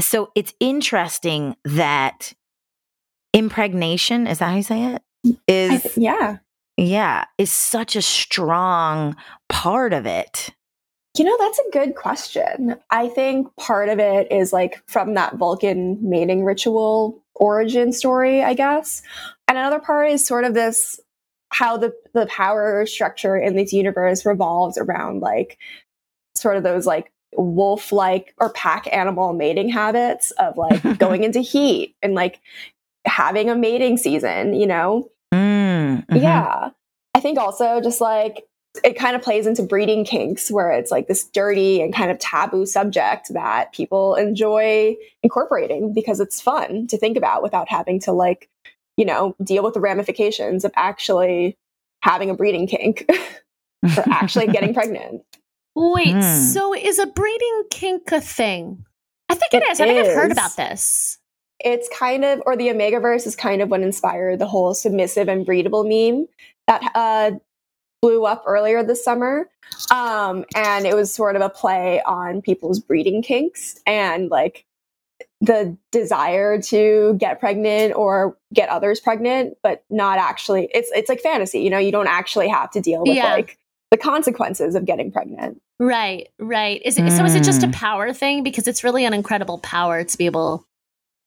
[0.00, 2.32] so it's interesting that
[3.32, 5.02] impregnation, is that how you say it?
[5.46, 6.38] Is th- yeah.
[6.76, 9.16] yeah, is such a strong
[9.48, 10.50] part of it?
[11.18, 12.76] You know, that's a good question.
[12.90, 18.54] I think part of it is like from that Vulcan mating ritual origin story, I
[18.54, 19.02] guess.
[19.48, 21.00] And another part is sort of this
[21.50, 25.58] how the the power structure in this universe revolves around like
[26.34, 31.40] sort of those like wolf like or pack animal mating habits of like going into
[31.40, 32.40] heat and like
[33.06, 35.08] having a mating season, you know?
[35.96, 36.22] Mm, mhm.
[36.22, 36.70] Yeah.
[37.14, 38.44] I think also just like
[38.84, 42.18] it kind of plays into breeding kinks where it's like this dirty and kind of
[42.18, 48.12] taboo subject that people enjoy incorporating because it's fun to think about without having to
[48.12, 48.50] like,
[48.98, 51.56] you know, deal with the ramifications of actually
[52.02, 53.06] having a breeding kink
[53.96, 55.22] or actually getting pregnant.
[55.74, 56.20] Wait, Hmm.
[56.20, 58.84] so is a breeding kink a thing?
[59.28, 59.80] I think it It is.
[59.80, 61.18] I think I've heard about this.
[61.60, 65.46] It's kind of, or the Omegaverse is kind of what inspired the whole submissive and
[65.46, 66.26] breedable meme
[66.66, 67.32] that uh,
[68.02, 69.48] blew up earlier this summer.
[69.90, 74.64] Um, and it was sort of a play on people's breeding kinks and like
[75.40, 80.68] the desire to get pregnant or get others pregnant, but not actually.
[80.72, 81.78] It's it's like fantasy, you know.
[81.78, 83.32] You don't actually have to deal with Yeah.
[83.34, 83.58] like
[83.90, 85.60] the consequences of getting pregnant.
[85.78, 86.80] Right, right.
[86.84, 87.72] Is it, so is it just a Mm.
[87.74, 88.42] power thing?
[88.42, 90.64] Because it's really an incredible power to be able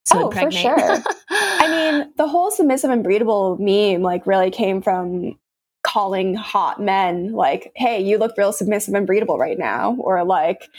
[0.05, 1.03] to Oh, for sure.
[1.29, 5.37] I mean, the whole submissive and breedable meme like really came from
[5.83, 10.69] calling hot men like, "Hey, you look real submissive and breedable right now," or like,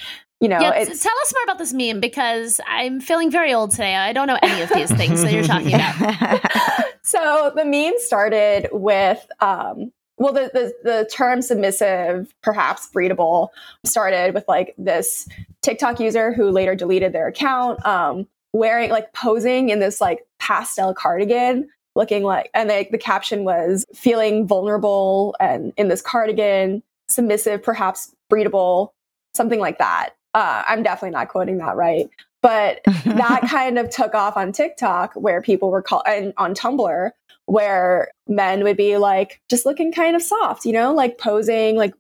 [0.41, 3.97] you know, yeah, tell us more about this meme because I'm feeling very old today.
[3.97, 6.91] I don't know any of these things that you're talking about.
[7.03, 13.49] so the meme started with um well the, the the term submissive perhaps breedable
[13.85, 15.29] started with like this
[15.63, 20.95] tiktok user who later deleted their account um wearing like posing in this like pastel
[20.95, 27.63] cardigan looking like and like the caption was feeling vulnerable and in this cardigan submissive
[27.63, 28.91] perhaps breedable
[29.35, 30.11] something like that.
[30.33, 32.09] Uh, i'm definitely not quoting that right.
[32.43, 37.11] But that kind of took off on TikTok where people were called and on Tumblr
[37.51, 41.93] where men would be like just looking kind of soft, you know, like posing like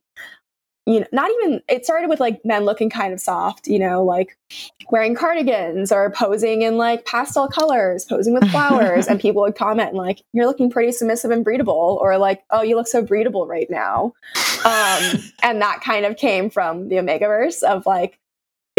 [0.86, 4.04] you know, not even it started with like men looking kind of soft, you know,
[4.04, 4.36] like
[4.90, 9.94] wearing cardigans or posing in like pastel colors, posing with flowers and people would comment
[9.94, 13.70] like you're looking pretty submissive and breedable or like oh you look so breedable right
[13.70, 14.12] now.
[14.64, 18.18] Um and that kind of came from the Omegaverse of like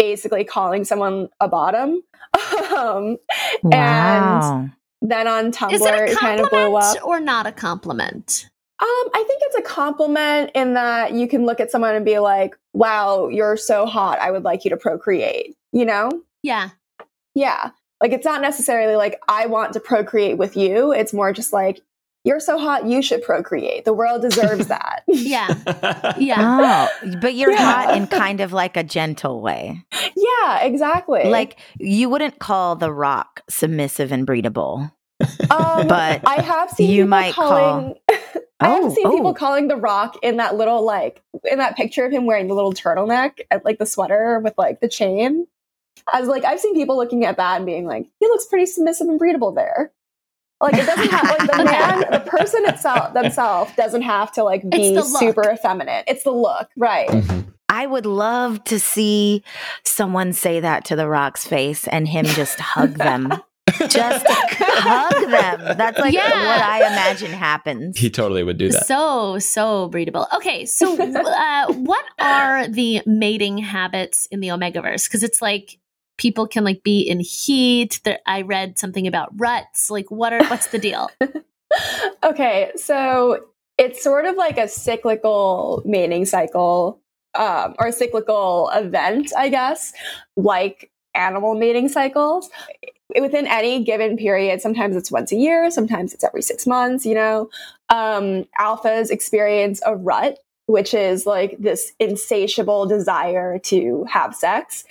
[0.02, 2.02] basically calling someone a bottom.
[2.76, 3.18] um,
[3.62, 4.68] wow.
[5.00, 6.82] then on Tumblr, Is it a it kind of blew up.
[6.82, 8.50] compliment or not a compliment?
[8.82, 12.18] Um, I think it's a compliment in that you can look at someone and be
[12.18, 14.18] like, "Wow, you're so hot.
[14.20, 16.10] I would like you to procreate." You know?
[16.42, 16.70] Yeah.
[17.34, 17.70] Yeah.
[18.00, 20.92] Like it's not necessarily like I want to procreate with you.
[20.92, 21.80] It's more just like
[22.24, 23.84] you're so hot, you should procreate.
[23.84, 25.02] The world deserves that.
[25.08, 25.48] Yeah.
[26.18, 26.88] Yeah.
[27.02, 27.84] Oh, but you're Yeah.
[27.86, 29.80] hot in kind of like a gentle way.
[30.16, 31.24] yeah, exactly.
[31.30, 34.92] Like you wouldn't call The Rock submissive and breedable.
[35.50, 37.94] um, but I have seen you people might call-
[38.62, 38.80] calling.
[38.80, 39.10] I have Oh, seen oh.
[39.16, 42.54] people calling The Rock in that little like in that picture of him wearing the
[42.54, 45.46] little turtleneck and like the sweater with like the chain.
[46.12, 48.66] I was like, I've seen people looking at that and being like, he looks pretty
[48.66, 49.92] submissive and breedable there.
[50.60, 54.68] Like it doesn't have like the man, the person itself themselves doesn't have to like
[54.70, 56.04] be super effeminate.
[56.06, 57.08] It's the look, right?
[57.08, 57.46] Mhm.
[57.68, 59.42] I would love to see
[59.82, 63.32] someone say that to The Rock's face and him just hug them.
[63.88, 65.76] Just hug them.
[65.76, 66.22] That's like Yeah.
[66.28, 67.98] what I imagine happens.
[67.98, 68.86] He totally would do that.
[68.86, 70.26] So, so breedable.
[70.34, 75.04] Okay, so uh, what are the mating habits in the Omegaverse?
[75.08, 75.78] Because it's like
[76.18, 78.00] people can like be in heat.
[78.04, 79.90] There, I read something about ruts.
[79.90, 81.10] Like, what are what's the deal?
[82.24, 83.44] okay, so
[83.78, 87.00] it's sort of like a cyclical mating cycle,
[87.34, 89.92] um, or cyclical event, I guess,
[90.36, 92.50] like animal mating cycles.
[93.20, 97.14] Within any given period, sometimes it's once a year, sometimes it's every six months, you
[97.14, 97.50] know.
[97.90, 104.84] Um, alphas experience a rut, which is like this insatiable desire to have sex.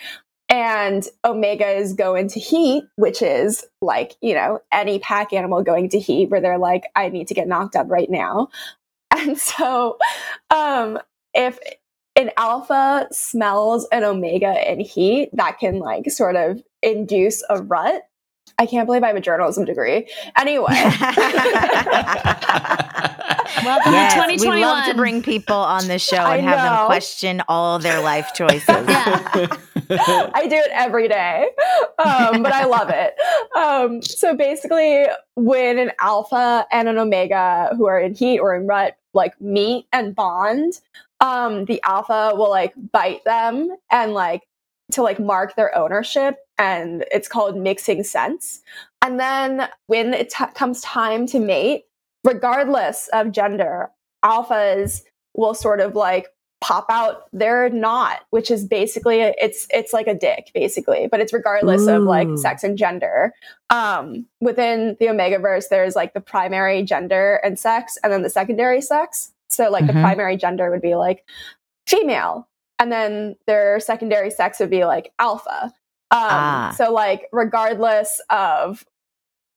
[0.49, 5.99] And omegas go into heat, which is like, you know, any pack animal going to
[5.99, 8.49] heat where they're like, I need to get knocked up right now.
[9.13, 9.97] And so,
[10.51, 10.97] um,
[11.33, 11.59] if
[12.21, 18.03] an alpha smells an omega in heat, that can like sort of induce a rut.
[18.57, 20.07] I can't believe I have a journalism degree.
[20.37, 20.67] Anyway.
[23.63, 26.85] Welcome Yes, to we love to bring people on the show I and have them
[26.85, 28.67] question all their life choices.
[28.67, 29.29] Yeah.
[30.33, 31.49] I do it every day,
[31.99, 33.13] um, but I love it.
[33.55, 35.05] Um, so basically,
[35.35, 39.85] when an alpha and an omega who are in heat or in rut like meet
[39.91, 40.73] and bond,
[41.21, 44.41] um, the alpha will like bite them and like
[44.91, 48.61] to like mark their ownership, and it's called mixing scents.
[49.01, 51.83] And then when it t- comes time to mate,
[52.23, 53.89] regardless of gender,
[54.25, 55.03] alphas
[55.33, 56.27] will sort of like
[56.59, 61.33] pop out their knot, which is basically it's it's like a dick basically, but it's
[61.33, 61.97] regardless Ooh.
[61.97, 63.33] of like sex and gender.
[63.69, 68.81] Um, within the Omegaverse, there's like the primary gender and sex, and then the secondary
[68.81, 69.31] sex.
[69.51, 69.97] So like mm-hmm.
[69.97, 71.25] the primary gender would be like
[71.87, 72.47] female,
[72.79, 75.63] and then their secondary sex would be like alpha.
[75.63, 75.71] Um,
[76.11, 76.73] ah.
[76.77, 78.85] So like regardless of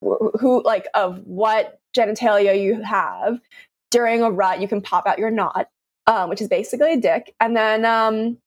[0.00, 3.40] who like of what genitalia you have
[3.90, 5.68] during a rut, you can pop out your knot
[6.06, 8.38] um, which is basically a dick, and then um,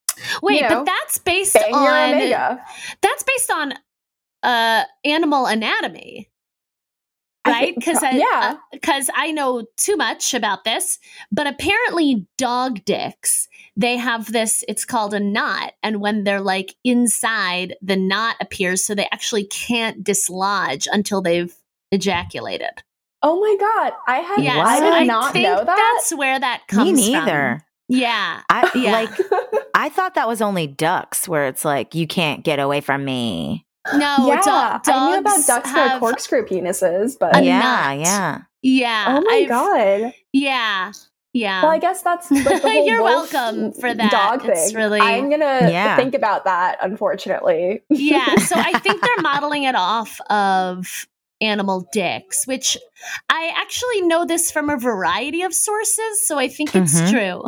[0.41, 2.31] wait, you know, but that's based on
[3.01, 3.73] that's based on
[4.43, 6.29] uh, animal anatomy.
[7.47, 10.99] Right, because yeah, because uh, I know too much about this,
[11.31, 14.65] but apparently dog dicks they have this.
[14.67, 19.45] It's called a knot, and when they're like inside, the knot appears, so they actually
[19.45, 21.55] can't dislodge until they've
[21.91, 22.83] ejaculated.
[23.21, 25.65] Oh my god, I had yes, I did I not know that.
[25.65, 26.91] That's where that comes.
[26.91, 27.57] Me neither.
[27.59, 27.63] From.
[27.89, 28.91] Yeah, I yeah.
[28.91, 29.11] like.
[29.75, 33.66] I thought that was only ducks, where it's like you can't get away from me.
[33.95, 34.41] No, yeah,
[34.83, 37.99] do- I knew about ducks have corkscrew penises, but yeah, nut.
[37.99, 39.05] yeah, yeah.
[39.09, 40.13] Oh my I've, god.
[40.33, 40.91] Yeah,
[41.33, 41.61] yeah.
[41.61, 42.31] Well, I guess that's
[42.63, 44.11] like you're welcome for that.
[44.11, 44.51] Dog thing.
[44.51, 45.95] It's really, I'm gonna yeah.
[45.95, 46.77] think about that.
[46.81, 48.35] Unfortunately, yeah.
[48.37, 51.07] So I think they're modeling it off of
[51.41, 52.77] animal dicks, which
[53.29, 57.11] I actually know this from a variety of sources, so I think it's mm-hmm.
[57.11, 57.43] true.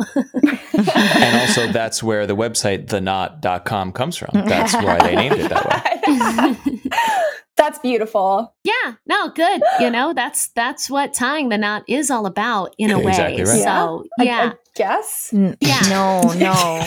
[0.92, 4.30] and also, that's where the website theknot.com comes from.
[4.32, 6.90] That's why they named it that way.
[7.60, 8.54] that's beautiful.
[8.64, 9.62] Yeah, no, good.
[9.80, 13.10] You know, that's that's what tying the knot is all about in a way.
[13.10, 13.62] Exactly right.
[13.62, 14.24] So, yeah.
[14.24, 14.52] yeah.
[14.78, 15.34] Yes.
[15.60, 15.80] Yeah.
[15.90, 16.86] No, no.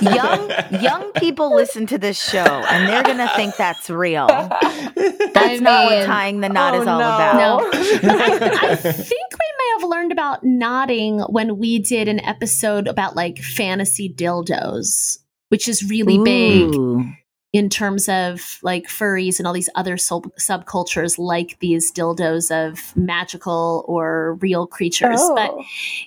[0.00, 4.26] young young people listen to this show and they're gonna think that's real.
[5.34, 7.06] That's I not mean, what tying the knot oh, is all no.
[7.06, 7.36] about.
[7.36, 7.70] No.
[8.08, 13.16] I, I think we may have learned about knotting when we did an episode about
[13.16, 15.18] like fantasy dildos,
[15.48, 16.24] which is really Ooh.
[16.24, 17.14] big
[17.54, 22.94] in terms of like furries and all these other sub- subcultures like these dildos of
[22.96, 25.20] magical or real creatures.
[25.20, 25.34] Oh.
[25.36, 25.54] But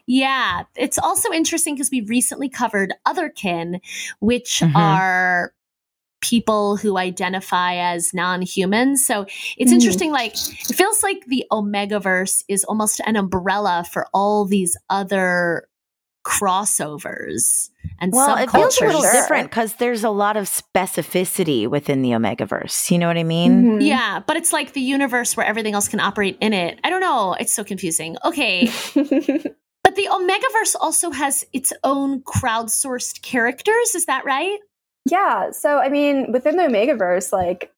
[0.08, 3.80] yeah, it's also interesting because we recently covered other kin
[4.20, 4.76] which mm-hmm.
[4.76, 5.54] are
[6.20, 9.06] people who identify as non-humans.
[9.06, 9.26] So
[9.58, 9.76] it's mm.
[9.76, 15.70] interesting like it feels like the Omegaverse is almost an umbrella for all these other
[16.28, 17.70] crossovers
[18.00, 22.12] and well, it feels a little different because there's a lot of specificity within the
[22.12, 22.92] Omegaverse.
[22.92, 23.64] You know what I mean?
[23.64, 23.82] Mm-hmm.
[23.82, 26.80] Yeah, but it's like the universe where everything else can operate in it.
[26.84, 27.36] I don't know.
[27.40, 28.18] It's so confusing.
[28.24, 28.66] Okay.
[28.96, 33.96] but the Omegaverse also has its own crowdsourced characters.
[33.96, 34.60] Is that right?
[35.10, 35.52] Yeah.
[35.52, 37.72] So, I mean, within the Omegaverse, like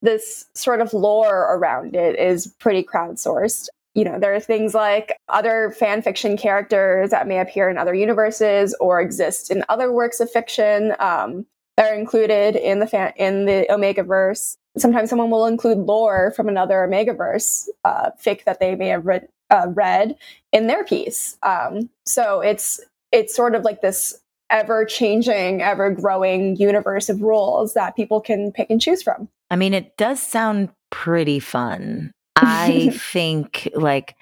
[0.00, 5.16] this sort of lore around it is pretty crowdsourced you know, there are things like
[5.28, 10.20] other fan fiction characters that may appear in other universes or exist in other works
[10.20, 14.56] of fiction um, that are included in the fan- in the Omega verse.
[14.78, 19.04] Sometimes someone will include lore from another Omega verse uh, fic that they may have
[19.04, 20.16] read, uh, read
[20.52, 21.36] in their piece.
[21.42, 22.80] Um, so it's
[23.12, 24.18] it's sort of like this
[24.48, 29.28] ever changing, ever growing universe of rules that people can pick and choose from.
[29.50, 32.12] I mean, it does sound pretty fun.
[32.42, 34.16] I think like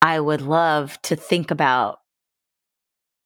[0.00, 2.00] I would love to think about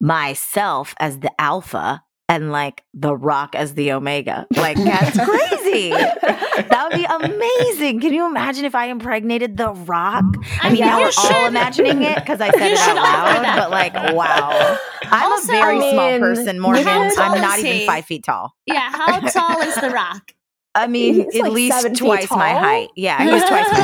[0.00, 4.46] myself as the alpha and like the rock as the omega.
[4.54, 5.90] Like that's crazy.
[5.90, 8.00] that would be amazing.
[8.00, 10.24] Can you imagine if I impregnated the rock?
[10.62, 11.32] I, I mean, now we're should.
[11.32, 14.78] all imagining it because I said you it out loud, but like, wow.
[15.04, 16.86] I'm also, a very I mean, small person, Morgan.
[16.88, 18.56] I'm not even five feet tall.
[18.66, 18.90] Yeah.
[18.90, 20.32] How tall is the rock?
[20.76, 22.90] I mean, he's at like least twice my height.
[22.96, 23.78] Yeah, he's twice my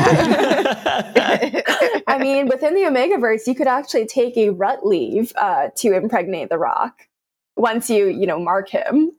[1.17, 2.03] height.
[2.07, 6.51] I mean, within the Omegaverse, you could actually take a rut leave uh, to impregnate
[6.51, 7.09] the Rock
[7.57, 9.11] once you, you know, mark him.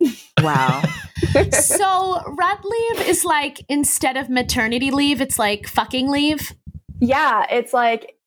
[0.41, 0.83] Wow.
[1.51, 6.53] so rut leave is like instead of maternity leave, it's like fucking leave.
[6.99, 8.17] Yeah, it's like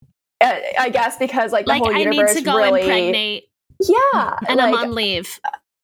[0.40, 3.44] uh, I guess because like the like, whole universe I need to go really, impregnate.
[3.80, 5.38] Yeah, and like, I'm on leave.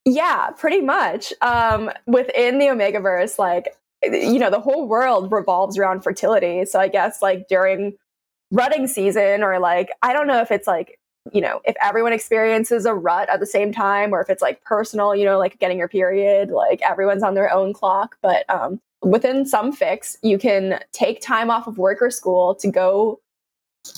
[0.05, 1.33] Yeah, pretty much.
[1.43, 6.65] Um, within the Omegaverse, like you know, the whole world revolves around fertility.
[6.65, 7.97] So I guess like during
[8.51, 10.99] rutting season, or like I don't know if it's like
[11.33, 14.61] you know, if everyone experiences a rut at the same time, or if it's like
[14.65, 18.17] personal, you know, like getting your period, like everyone's on their own clock.
[18.23, 22.69] But um, within some fics, you can take time off of work or school to
[22.69, 23.21] go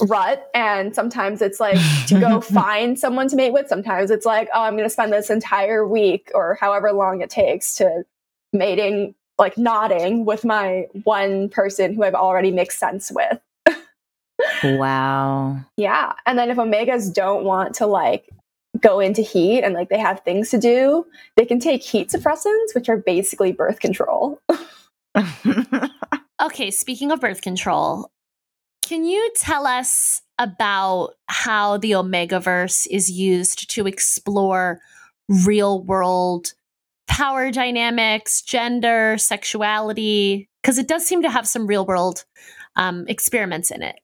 [0.03, 0.51] rut.
[0.55, 3.69] And sometimes it's like to go find someone to mate with.
[3.69, 7.31] Sometimes it's like, oh, I'm going to spend this entire week or however long it
[7.31, 8.05] takes to
[8.53, 13.41] mating, like knotting with my one person who I've already mixed scents with.
[14.65, 15.59] wow.
[15.77, 16.13] Yeah.
[16.27, 18.29] And then if omegas don't want to like
[18.81, 21.07] go into heat and like they have things to do,
[21.37, 24.41] they can take heat suppressants, which are basically birth control.
[26.43, 28.11] okay, speaking of birth control,
[28.85, 34.81] can you tell us about how the Omegaverse is used to explore
[35.29, 36.53] real world
[37.09, 40.51] power dynamics, gender, sexuality?
[40.63, 42.25] Because it does seem to have some real world
[42.77, 44.01] um, experiments in it.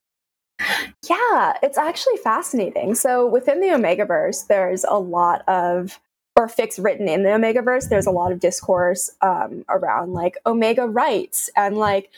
[1.08, 2.94] Yeah, it's actually fascinating.
[2.94, 6.00] So within the Omegaverse, there's a lot of
[6.36, 7.90] or fics written in the Omegaverse.
[7.90, 12.10] There's a lot of discourse um, around like Omega rights and like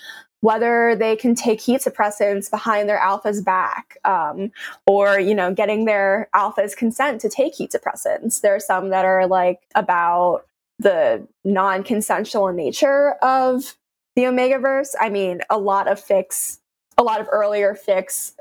[0.43, 4.51] whether they can take heat suppressants behind their alpha's back um,
[4.86, 8.43] or you know getting their alpha's consent to take heat suppressants.
[8.43, 10.45] There are some that are like about
[10.78, 13.76] the non-consensual nature of
[14.16, 14.95] the omegaverse.
[15.01, 16.59] I mean a lot of fics
[16.99, 18.32] a lot of earlier fics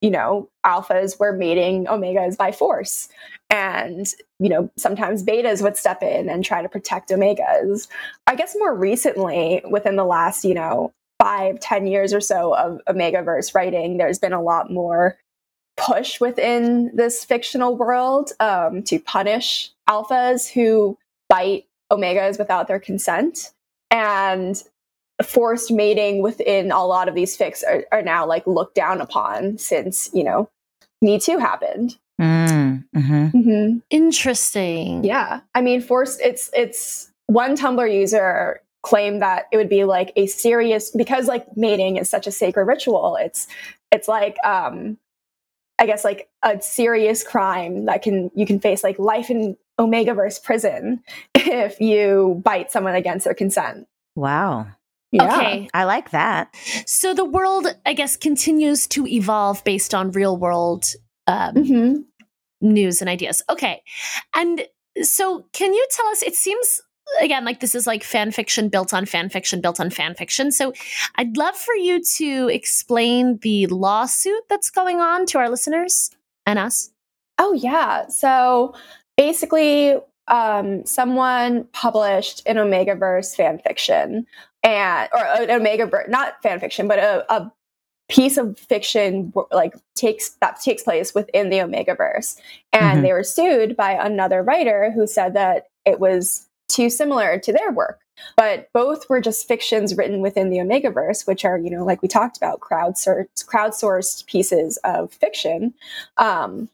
[0.00, 3.08] you know alphas were mating omegas by force.
[3.50, 4.06] And
[4.38, 7.86] you know sometimes betas would step in and try to protect omegas.
[8.26, 10.90] I guess more recently within the last you know
[11.20, 15.16] five, ten years or so of Omegaverse writing, there's been a lot more
[15.76, 20.96] push within this fictional world um, to punish alphas who
[21.28, 23.52] bite omegas without their consent.
[23.90, 24.62] And
[25.22, 29.58] forced mating within a lot of these fics are, are now like looked down upon
[29.58, 30.48] since, you know,
[31.00, 31.96] Me Too happened.
[32.20, 33.26] Mm, mm-hmm.
[33.26, 33.78] Mm-hmm.
[33.90, 35.04] Interesting.
[35.04, 35.40] Yeah.
[35.54, 40.26] I mean, forced, it's, it's, one Tumblr user claim that it would be like a
[40.26, 43.48] serious because like mating is such a sacred ritual it's
[43.90, 44.98] it's like um
[45.78, 50.42] i guess like a serious crime that can you can face like life in omegaverse
[50.42, 51.02] prison
[51.34, 54.66] if you bite someone against their consent wow
[55.10, 55.36] yeah.
[55.36, 55.68] Okay.
[55.72, 56.52] I like that.
[56.86, 60.86] So the world, I guess, continues to evolve based on real world
[61.28, 62.00] um, mm-hmm.
[62.60, 63.40] news and ideas.
[63.48, 63.80] Okay.
[64.34, 64.66] And
[65.02, 66.80] so can you tell us, it seems
[67.20, 70.50] again like this is like fan fiction built on fan fiction built on fan fiction.
[70.50, 70.72] So
[71.16, 76.10] i'd love for you to explain the lawsuit that's going on to our listeners
[76.46, 76.90] and us.
[77.38, 78.06] Oh yeah.
[78.08, 78.74] So
[79.16, 79.96] basically
[80.26, 84.26] um, someone published an omegaverse fan fiction
[84.62, 87.52] and or an omega not fan fiction but a, a
[88.08, 92.36] piece of fiction like takes that takes place within the omegaverse.
[92.72, 93.02] And mm-hmm.
[93.02, 97.70] they were sued by another writer who said that it was too similar to their
[97.72, 98.00] work.
[98.36, 102.08] But both were just fictions written within the Omegaverse, which are, you know, like we
[102.08, 105.74] talked about, crowdsourced, crowdsourced pieces of fiction.
[106.16, 106.68] Um,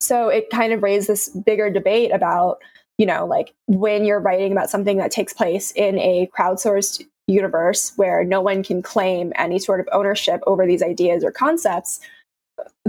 [0.00, 2.58] so it kind of raised this bigger debate about,
[2.98, 7.92] you know, like when you're writing about something that takes place in a crowdsourced universe
[7.96, 12.00] where no one can claim any sort of ownership over these ideas or concepts,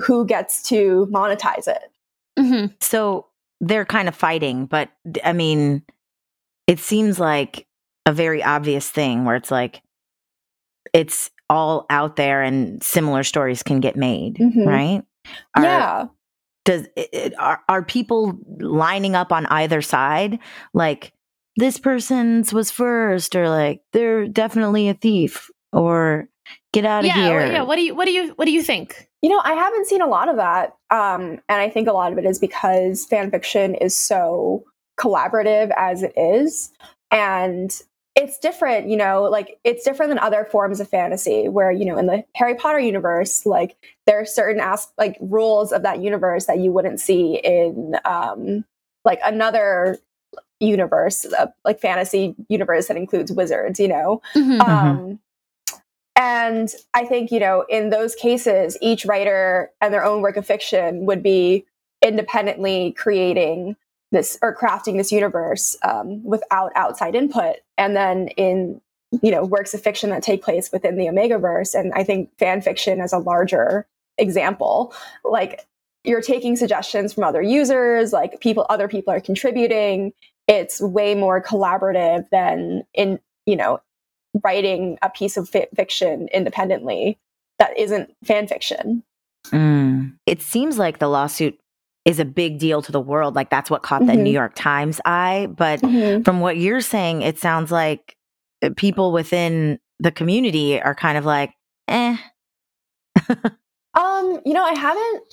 [0.03, 1.91] who gets to monetize it?
[2.37, 2.73] Mm-hmm.
[2.81, 3.27] So
[3.61, 4.89] they're kind of fighting, but
[5.23, 5.83] I mean,
[6.67, 7.67] it seems like
[8.05, 9.81] a very obvious thing where it's like
[10.93, 14.67] it's all out there and similar stories can get made, mm-hmm.
[14.67, 15.03] right?
[15.55, 16.05] Are, yeah.
[16.65, 20.39] Does it, are are people lining up on either side
[20.73, 21.13] like
[21.57, 26.27] this person's was first or like they're definitely a thief or
[26.73, 27.45] get out of yeah, here.
[27.45, 29.09] Yeah, what do you what do you what do you think?
[29.21, 30.75] You know, I haven't seen a lot of that.
[30.91, 34.63] Um, and I think a lot of it is because fan fiction is so
[34.97, 36.71] collaborative as it is.
[37.11, 37.71] And
[38.15, 41.97] it's different, you know, like it's different than other forms of fantasy where, you know,
[41.97, 43.75] in the Harry Potter universe, like
[44.05, 48.63] there are certain as- like rules of that universe that you wouldn't see in um
[49.03, 49.97] like another
[50.61, 54.21] universe, uh, like fantasy universe that includes wizards, you know.
[54.33, 54.61] Mm-hmm.
[54.61, 55.19] Um
[56.15, 60.45] and I think, you know, in those cases, each writer and their own work of
[60.45, 61.65] fiction would be
[62.01, 63.75] independently creating
[64.15, 67.57] this or crafting this universe um, without outside input.
[67.77, 68.81] And then in
[69.21, 72.61] you know works of fiction that take place within the Omegaverse, and I think fan
[72.61, 73.85] fiction as a larger
[74.17, 74.93] example,
[75.23, 75.65] like
[76.03, 80.13] you're taking suggestions from other users, like people, other people are contributing.
[80.47, 83.81] It's way more collaborative than in you know
[84.43, 87.17] writing a piece of fiction independently
[87.59, 89.03] that isn't fan fiction.
[89.47, 90.17] Mm.
[90.25, 91.57] It seems like the lawsuit
[92.05, 93.35] is a big deal to the world.
[93.35, 94.19] Like that's what caught the Mhm.
[94.23, 95.47] New York Times eye.
[95.49, 96.23] But Mhm.
[96.23, 98.15] from what you're saying, it sounds like
[98.63, 101.51] uh, people within the community are kind of like,
[101.87, 102.15] eh.
[103.93, 105.23] Um, you know, I haven't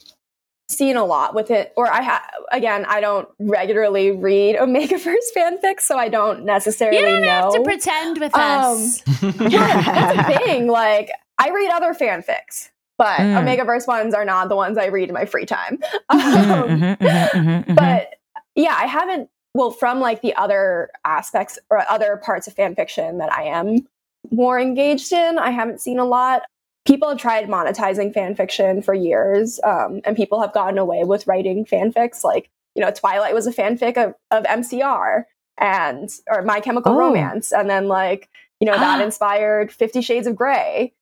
[0.69, 2.23] seen a lot with it, or I have.
[2.53, 7.29] Again, I don't regularly read Omegaverse fanfic, so I don't necessarily You don't know.
[7.29, 9.03] have to pretend with Um, us.
[9.03, 10.69] That's a thing.
[10.69, 12.71] Like, I read other fanfics,
[13.03, 13.35] but Mm.
[13.43, 15.79] Omegaverse ones are not the ones I read in my free time.
[16.13, 17.75] Mhm, Um, mhm, mhm, mhm, mhm.
[17.75, 18.15] but
[18.55, 19.29] yeah, I haven't.
[19.55, 23.87] Well, from like the other aspects or other parts of fan fiction that I am
[24.31, 26.43] more engaged in, I haven't seen a lot.
[26.87, 31.27] People have tried monetizing fan fiction for years, um, and people have gotten away with
[31.27, 32.23] writing fanfics.
[32.25, 35.25] Like, you know, Twilight was a fanfic of, of MCR
[35.59, 36.99] and or My Chemical Oh.
[36.99, 38.29] Romance, and then like,
[38.61, 40.93] you know, that inspired Fifty Shades of Grey.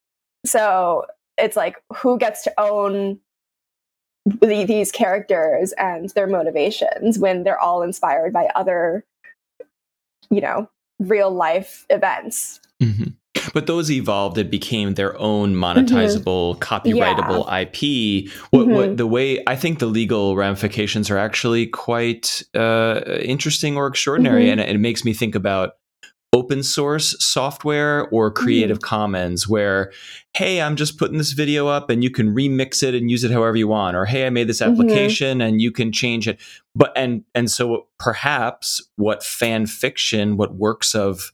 [0.45, 1.05] So
[1.41, 3.19] it's like, who gets to own
[4.25, 9.03] the, these characters and their motivations when they're all inspired by other,
[10.29, 10.69] you know,
[10.99, 12.59] real life events.
[12.81, 13.15] Mhm.
[13.53, 18.29] But those evolved and became their own monetizable, copyrightable IP.
[18.51, 23.87] What, what the way I think the legal ramifications are actually quite uh, interesting or
[23.87, 24.51] extraordinary, Mhm.
[24.51, 25.73] and it makes me think about
[26.33, 29.91] open source software or Creative Commons, where
[30.33, 33.31] hey, I'm just putting this video up and you can remix it and use it
[33.31, 34.71] however you want, or hey, I made this Mhm.
[34.71, 36.39] application and you can change it.
[36.73, 41.33] But and and so perhaps what fan fiction, what works of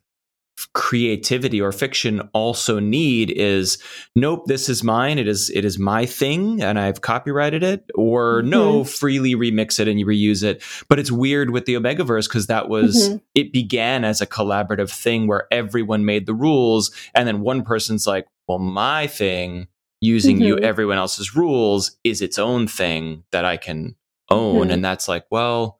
[0.74, 3.78] creativity or fiction also need is
[4.16, 8.42] nope this is mine it is it is my thing and i've copyrighted it or
[8.44, 12.48] no freely remix it and you reuse it but it's weird with the omegaverse because
[12.48, 13.22] that was Mhm.
[13.36, 18.08] it began as a collaborative thing where everyone made the rules and then one person's
[18.08, 19.68] like well my thing
[20.02, 20.62] using you Mhm.
[20.62, 23.96] everyone else's rules is its own thing that i can
[24.30, 24.74] own Mhm.
[24.74, 25.80] and that's like well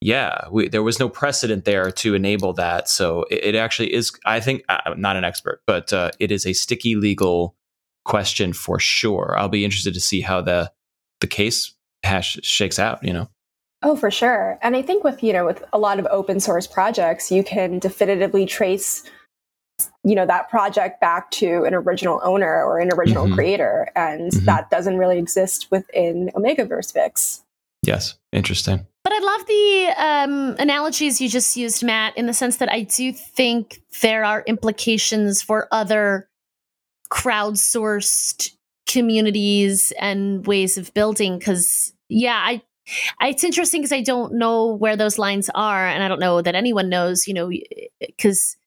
[0.00, 2.88] yeah, we, there was no precedent there to enable that.
[2.88, 6.46] So it, it actually is, I think, I'm not an expert, but uh, it is
[6.46, 7.56] a sticky legal
[8.04, 9.34] question for sure.
[9.38, 10.70] I'll be interested to see how the
[11.20, 11.74] the case
[12.04, 13.02] hash shakes out.
[13.02, 13.28] You know,
[13.82, 14.58] Oh, for sure.
[14.62, 17.78] And I think with, you know, with a lot of open source projects, you can
[17.78, 19.04] definitively trace,
[20.04, 23.34] you know, that project back to an original owner or an original Mhm.
[23.34, 23.90] creator.
[23.94, 24.44] And Mhm.
[24.46, 27.42] that doesn't really exist within Omegaverse Fics.
[27.84, 28.86] yes, interesting.
[29.08, 32.82] But I love the um, analogies you just used, Matt, in the sense that I
[32.82, 36.28] do think there are implications for other
[37.10, 38.50] crowdsourced
[38.86, 41.38] communities and ways of building.
[41.38, 42.60] Because, yeah, I.
[43.22, 46.54] It's interesting because I don't know where those lines are, and I don't know that
[46.54, 47.26] anyone knows.
[47.26, 47.50] You know,
[48.00, 48.57] because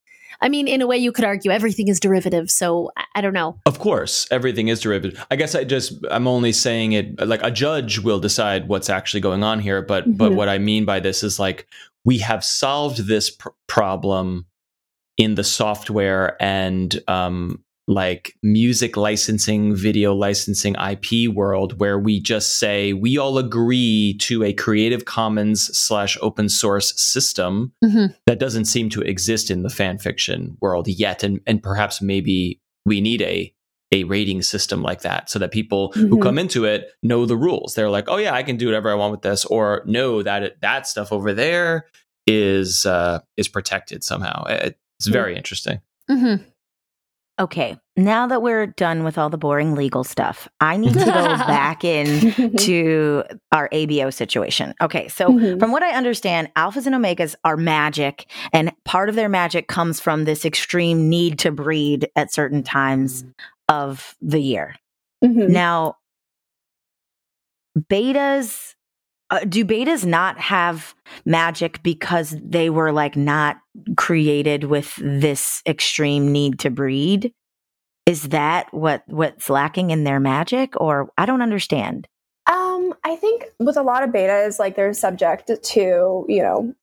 [0.42, 2.50] I mean, in a way, you could argue everything is derivative.
[2.50, 3.60] So I, don't know.
[3.66, 5.24] Of course, everything is derivative.
[5.30, 9.22] I guess I just I'm only saying it like a judge will decide what's actually
[9.22, 9.82] going on here.
[9.82, 10.36] But but Mhm.
[10.36, 11.68] what I mean by this is like
[12.04, 14.48] we have solved this pr- problem
[15.18, 22.58] in the software and um, like music licensing, video licensing, IP world, where we just
[22.58, 28.16] say we all agree to a Creative Commons slash open source system Mhm.
[28.26, 32.62] that doesn't seem to exist in the fan fiction world yet, and and perhaps maybe
[32.86, 33.54] we need a
[33.94, 36.22] a rating system like that so that people who Mhm.
[36.22, 37.74] come into it know the rules.
[37.74, 40.62] They're like, oh yeah, I can do whatever I want with this, or no, that
[40.62, 41.88] that stuff over there
[42.26, 44.46] is uh, is protected somehow.
[44.46, 45.82] It- It's very interesting.
[46.08, 46.36] hmm
[47.42, 51.06] Okay, now that we're done with all the boring legal stuff, I need to go
[51.48, 54.76] back in to our ABO situation.
[54.80, 55.60] Okay, so Mhm.
[55.60, 60.00] from what I understand, alphas and omegas are magic, and part of their magic comes
[60.00, 63.26] from this extreme need to breed at certain times
[63.68, 64.76] of the year.
[65.24, 65.50] Mhm.
[65.50, 65.96] Now,
[67.90, 68.76] betas,
[69.32, 70.94] uh, do betas not have
[71.26, 73.58] magic because they were like not
[73.96, 77.34] created with this extreme need to breed?
[78.06, 82.08] Is that what what's lacking in their magic, or I don't understand?
[82.48, 86.74] Um, I think with a lot of betas, like they're subject to, you know,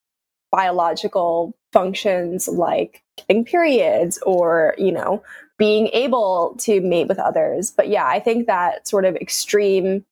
[0.50, 5.22] biological functions like getting periods or, you know,
[5.58, 7.70] being able to mate with others.
[7.70, 10.04] But yeah, I think that sort of extreme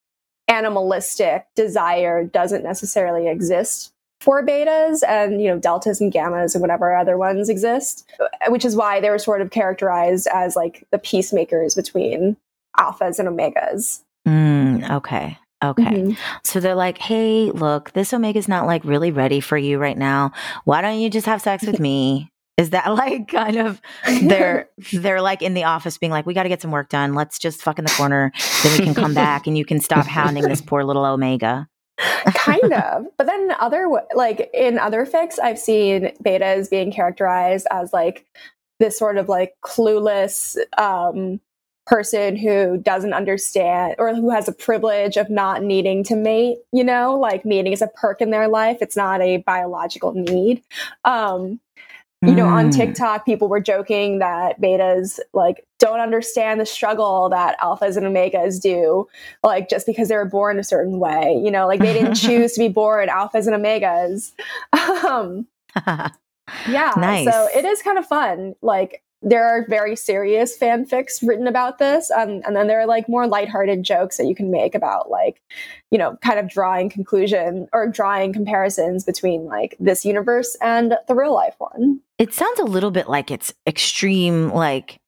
[0.49, 6.97] animalistic desire doesn't necessarily exist for betas and you know deltas and gammas and whatever
[6.97, 8.09] other ones exist
[8.49, 12.37] which is why they were sort of characterized as like the peacemakers between
[12.79, 15.39] alphas and omegas Mm, okay.
[15.65, 15.85] Okay.
[15.85, 16.17] Mhm.
[16.45, 20.33] So they're like, hey, look, this Omega's not like really ready for you right now.
[20.65, 22.31] Why don't you just have sex with me?
[22.57, 23.81] Is that like kind of
[24.23, 27.15] they're they're like in the office being like, we got to get some work done.
[27.15, 28.33] Let's just fuck in the corner.
[28.63, 31.69] Then we can come back and you can stop hounding this poor little Omega.
[32.35, 33.07] kind of.
[33.17, 38.27] But then other like in other fics, I've seen betas being characterized as like
[38.79, 41.41] this sort of like clueless um,
[41.87, 46.59] person who doesn't understand or who has a privilege of not needing to mate.
[46.73, 48.79] You know, like mating is a perk in their life.
[48.81, 50.63] It's not a biological need.
[51.05, 51.61] Um,
[52.27, 52.77] you know, on Mm.
[52.77, 58.61] TikTok, people were joking that betas like don't understand the struggle that alphas and omegas
[58.61, 59.07] do,
[59.43, 61.41] like just because they were born a certain way.
[61.43, 64.33] You know, like they didn't choose to be born alphas and omegas.
[65.07, 65.47] Um,
[66.69, 67.31] yeah, Nice.
[67.31, 68.55] so it is kind of fun.
[68.63, 73.09] Like there are very serious fanfics written about this, um, and then there are like
[73.09, 75.43] more lighthearted jokes that you can make about like,
[75.91, 81.15] you know, kind of drawing conclusion or drawing comparisons between like this universe and the
[81.15, 82.01] real life one.
[82.19, 84.99] it sounds a little bit like it's extreme like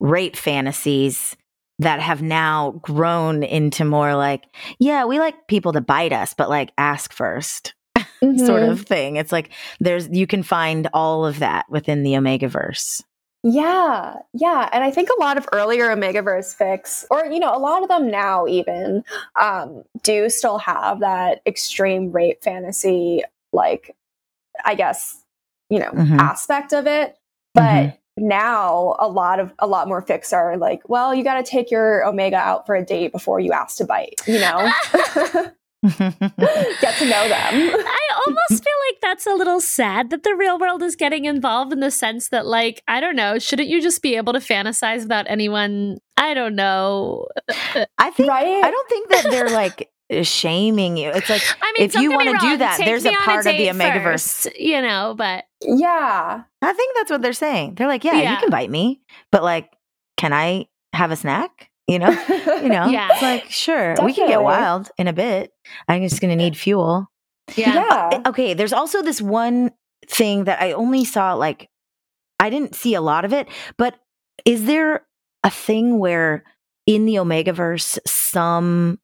[0.00, 1.36] rape fantasies
[1.78, 4.44] that have now grown into more like
[4.80, 7.74] yeah we like people to bite us but like ask first
[8.20, 8.70] sort Mhm.
[8.72, 13.02] of thing it's like there's you can find all of that within the omega verse
[13.44, 17.58] Yeah, yeah, and I think a lot of earlier Omegaverse fics, or you know, a
[17.58, 19.04] lot of them now even,
[19.40, 23.22] um, do still have that extreme rape fantasy,
[23.52, 23.94] like
[24.64, 25.22] I guess
[25.70, 26.18] you know Mhm.
[26.20, 27.16] aspect of it.
[27.54, 31.48] But now a lot of a lot more fics are like, well, you got to
[31.48, 34.20] take your Omega out for a date before you ask to bite.
[34.26, 34.68] You know,
[35.82, 37.52] get to know them.
[37.86, 41.72] I almost feel like that's a little sad that the real world is getting involved
[41.72, 45.02] in the sense that, like, I don't know, shouldn't you just be able to fantasize
[45.02, 45.98] without anyone?
[46.16, 47.26] I don't know.
[47.98, 48.64] i think Right?
[48.64, 49.88] i don't think that they're like
[50.22, 53.38] shaming you it's like I mean, If you wanna do that, there's a on part
[53.40, 54.02] of the date Omegaverse.
[54.44, 55.14] first, you know.
[55.16, 59.00] But Yeah, i think that's what they're saying they're like yeah, you can bite me
[59.30, 59.70] but like
[60.16, 62.10] can i have a snack you know?
[62.10, 62.86] You know?
[62.86, 63.08] Yeah.
[63.10, 65.52] it's like sure we can get wild in a bit.
[65.88, 67.10] I'm just gonna need fuel.
[67.56, 68.08] Yeah, uh, yeah.
[68.12, 69.70] Eh, okay there's also this one
[70.06, 71.70] thing that i only saw like
[72.38, 73.98] i didn't see a lot of it but
[74.44, 75.06] is there
[75.44, 76.44] a thing where
[76.86, 78.98] in the omegaverse some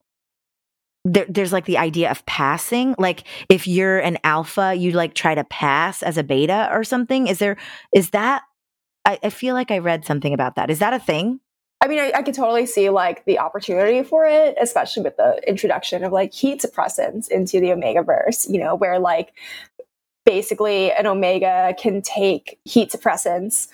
[1.05, 2.95] there, there's like the idea of passing?
[2.99, 7.26] Like if you're an alpha you like try to pass as a beta or something?
[7.26, 7.57] Is there
[7.95, 8.43] is that
[9.05, 10.70] I, I feel like i read something about that.
[10.70, 11.41] Is that a thing
[11.85, 15.39] I mean, I, I could totally see like the opportunity for it, especially with the
[15.47, 19.35] introduction of like heat suppressants into the Omega verse, you know, where like
[20.24, 23.68] basically an Omega can take heat suppressants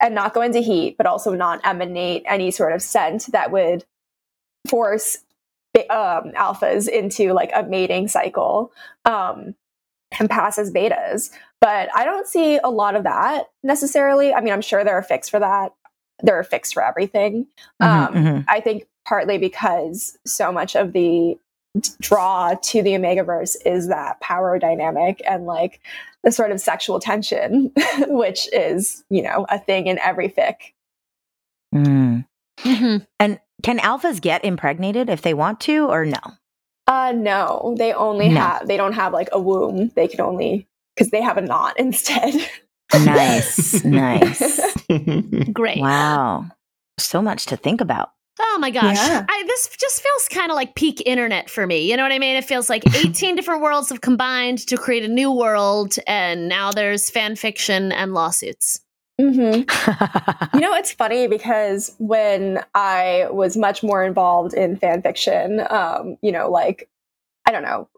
[0.00, 3.84] and not go into heat, but also not emanate any sort of scent that would
[4.66, 5.18] force
[5.90, 8.72] um, alphas into like a mating cycle
[9.04, 9.54] um,
[10.18, 11.28] and pass as betas.
[11.60, 14.32] But I don't see a lot of that necessarily.
[14.32, 15.74] I mean, I'm sure there are fics for that.
[16.24, 17.46] There are fics for everything.
[17.82, 18.44] Mhm, Um, mhm.
[18.48, 21.38] I think partly because so much of the
[22.00, 25.80] draw to the Omegaverse is that power dynamic and like
[26.22, 27.72] the sort of sexual tension,
[28.08, 30.72] which is, you know, a thing in every fic.
[31.74, 32.24] Mm.
[32.60, 33.06] Mhm.
[33.18, 36.20] and can alphas get impregnated if they want to or no
[36.86, 38.40] Uh no, they only No.
[38.40, 39.90] have they don't have like a womb.
[39.96, 42.34] They can only because they have a knot instead.
[43.00, 44.76] Nice nice
[45.52, 45.80] great.
[45.80, 46.44] wow
[46.98, 48.10] so much to think about
[48.40, 48.96] Oh my gosh.
[48.96, 49.24] Yeah.
[49.28, 51.88] I, this just feels kind of like peak internet for me.
[51.88, 52.34] You know what I mean?
[52.34, 56.72] It feels like 18 different worlds have combined to create a new world, and now
[56.72, 58.80] there's fan fiction and lawsuits.
[59.20, 59.30] hmm
[60.54, 66.16] You know, it's funny because when I was much more involved in fan fiction, um,
[66.20, 66.88] you know, like,
[67.46, 67.88] I don't know,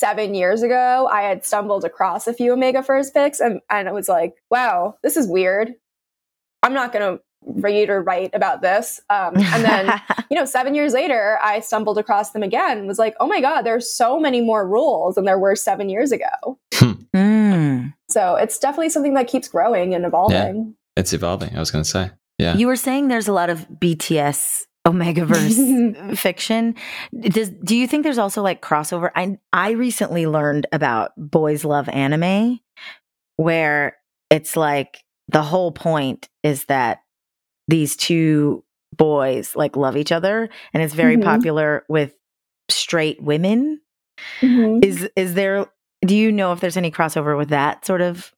[0.00, 4.08] seven years ago, I had stumbled across a few Omegaverse fics and, and it was
[4.08, 5.74] like, wow, this is weird.
[6.62, 9.00] I'm not going to read or write about this.
[9.10, 12.98] Um, and then, you know, seven years later, I stumbled across them again and was
[12.98, 16.58] like, oh my God, there's so many more rules than there were seven years ago.
[17.14, 17.92] Mm.
[18.08, 20.74] So it's definitely something that keeps growing and evolving.
[20.96, 21.54] It's evolving.
[21.54, 22.10] I was going to say.
[22.38, 22.56] Yeah.
[22.56, 26.74] you were saying there's a lot of bts omegaverse fiction.
[27.18, 29.10] Does do you think there's also like crossover?
[29.14, 32.60] I i recently learned about boys love anime
[33.36, 33.96] where
[34.30, 37.00] it's like the whole point is that
[37.68, 38.64] these two
[38.96, 41.24] boys like love each other and it's very Mhm.
[41.24, 42.14] popular with
[42.70, 43.80] straight women.
[44.40, 44.84] Mhm.
[44.84, 45.66] is is there
[46.06, 48.32] do you know if there's any crossover with that sort of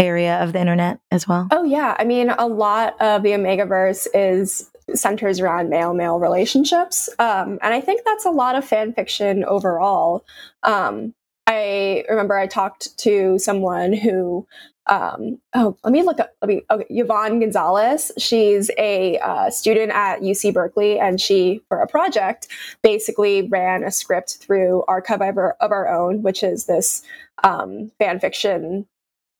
[0.00, 1.46] area of the internet as well?
[1.52, 7.08] Oh yeah, I mean a lot of the Omegaverse is centers around male male relationships,
[7.18, 10.24] um, and I think that's a lot of fan fiction overall.
[10.62, 11.14] Um,
[11.46, 14.46] I remember I talked to someone who
[14.86, 16.34] um, oh, let me look up.
[16.42, 16.62] Let me.
[16.70, 18.12] Okay, Yvonne Gonzalez.
[18.18, 22.48] She's a uh, student at UC Berkeley, and she, for a project,
[22.82, 27.02] basically ran a script through Archive of Our, of Our Own, which is this
[27.42, 28.86] um, fan fiction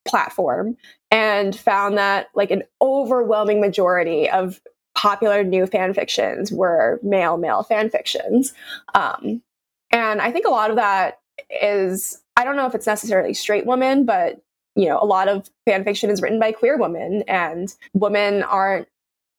[0.07, 0.77] platform,
[1.11, 4.61] and found that like an overwhelming majority of
[4.95, 8.53] popular new fan fictions were male male fan fictions,
[8.95, 9.43] um,
[9.91, 11.21] and I think a lot of that
[11.63, 14.41] is I don't know if it's necessarily straight women, but
[14.77, 18.89] you know, a lot of fan fiction is written by queer women and women aren't,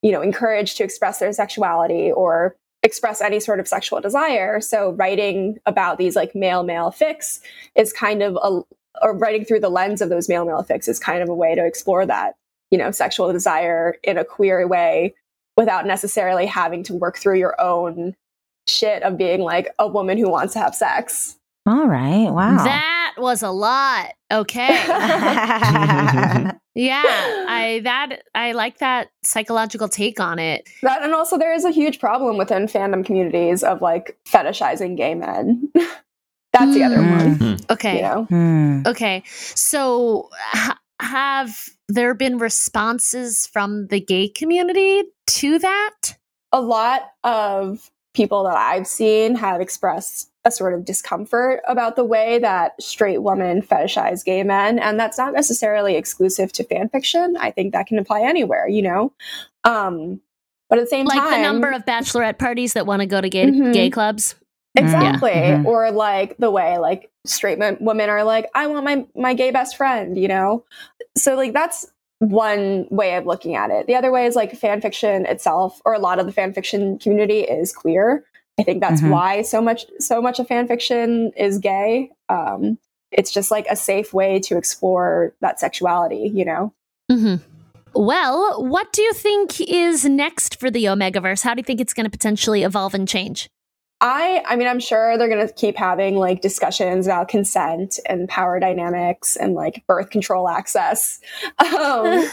[0.01, 4.61] you know, encouraged to express their sexuality or express any sort of sexual desire.
[4.61, 7.41] So writing about these like male male fics
[7.75, 8.61] is kind of a
[9.01, 11.53] or writing through the lens of those male male fics is kind of a way
[11.53, 12.35] to explore that,
[12.71, 15.13] you know, sexual desire in a queer way
[15.57, 18.15] without necessarily having to work through your own
[18.67, 21.37] shit of being like a woman who wants to have sex.
[21.67, 22.29] All right.
[22.31, 22.63] Wow.
[22.63, 24.13] That was a lot.
[24.31, 24.67] Okay.
[26.75, 27.03] yeah,
[27.47, 30.67] I that I like that psychological take on it.
[30.81, 35.15] That and also there is a huge problem within fandom communities of like fetishizing gay
[35.15, 35.71] men.
[36.53, 37.41] That's the other Mm.
[37.41, 37.57] one.
[37.69, 37.97] Okay.
[37.97, 38.23] You know?
[38.25, 38.81] Hmm.
[38.85, 39.23] Okay.
[39.27, 46.17] So ha- have there been responses from the gay community to that?
[46.51, 52.03] A lot of people that I've seen have expressed a sort of discomfort about the
[52.03, 54.79] way that straight women fetishize gay men.
[54.79, 57.35] And that's not necessarily exclusive to fan fiction.
[57.39, 59.11] I think that can apply anywhere, you know?
[59.63, 60.21] Um,
[60.69, 63.05] but at the same Like time, like the number of bachelorette parties that want to
[63.05, 63.73] go to gay Mhm.
[63.73, 64.35] gay clubs?
[64.75, 65.31] Exactly.
[65.31, 65.59] Yeah.
[65.59, 65.65] Mhm.
[65.65, 69.51] Or like the way like straight men, women are like, I want my my gay
[69.51, 70.63] best friend, you know?
[71.17, 71.85] So like that's
[72.19, 73.87] one way of looking at it.
[73.87, 76.97] The other way is like fan fiction itself, or a lot of the fan fiction
[76.97, 78.25] community is queer.
[78.59, 79.09] I think that's Mhm.
[79.11, 82.11] why so much so much of fan fiction is gay.
[82.29, 82.77] Um,
[83.11, 86.73] it's just like a safe way to explore that sexuality, you know?
[87.11, 87.35] Mm-hmm.
[87.93, 91.43] Well, what do you think is next for the Omegaverse?
[91.43, 93.49] How do you think it's going to potentially evolve and change?
[94.05, 98.29] I I mean I'm sure they're going to keep having like discussions about consent and
[98.29, 101.19] power dynamics and like birth control access.
[101.59, 102.29] Um,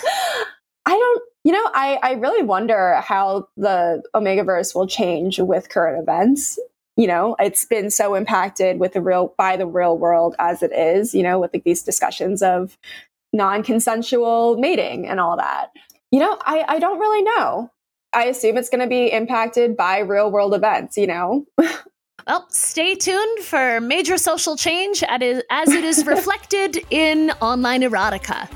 [0.84, 6.02] I don't you know I I really wonder how the Omegaverse will change with current
[6.02, 6.58] events.
[6.96, 10.72] You know, it's been so impacted with the real by the real world as it
[10.72, 12.76] is, you know, with like these discussions of
[13.32, 15.70] non-consensual mating and all that.
[16.10, 17.70] You know, I I don't really know.
[18.14, 21.46] I assume it's going to be impacted by real world events, you know?
[22.24, 28.48] Well, stay tuned for major social change as it is reflected in online erotica.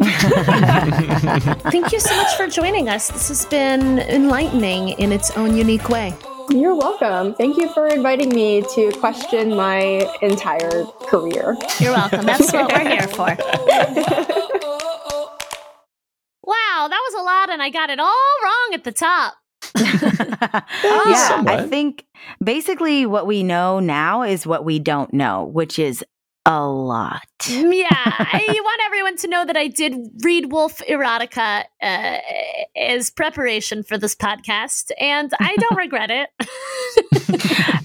[1.70, 3.10] Thank you so much for joining us.
[3.10, 6.14] This has been enlightening in its own unique way.
[6.48, 7.34] You're welcome.
[7.34, 11.58] Thank you for inviting me to question my entire career.
[11.78, 12.24] You're welcome.
[12.24, 13.36] That's what we're here for.
[16.44, 19.34] Wow, that was a lot, and I got it all wrong at the top.
[19.76, 22.06] yeah, I think
[22.42, 26.02] basically what we know now is what we don't know, which is
[26.46, 27.22] a lot.
[27.48, 32.18] Yeah, I want everyone to know that I did read Wolf Erotica uh,
[32.74, 36.30] as preparation for this podcast, and I don't regret it.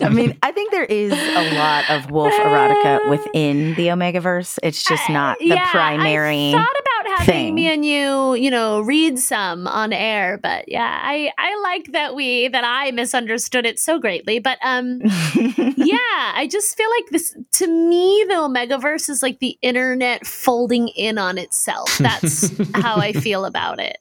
[0.01, 4.60] I mean, I think there is a lot of wolf erotica within the Omegaverse.
[4.64, 6.49] It's just not the Yeah, primary.
[6.49, 6.84] I thought about
[7.18, 7.55] having thing.
[7.55, 12.16] me and you, you know, read some on air, but yeah, I I like that
[12.16, 14.39] we that I misunderstood it so greatly.
[14.39, 19.57] But um, yeah, I just feel like this to me, the Omegaverse is like the
[19.61, 21.97] internet folding in on itself.
[21.99, 23.97] That's how I feel about it.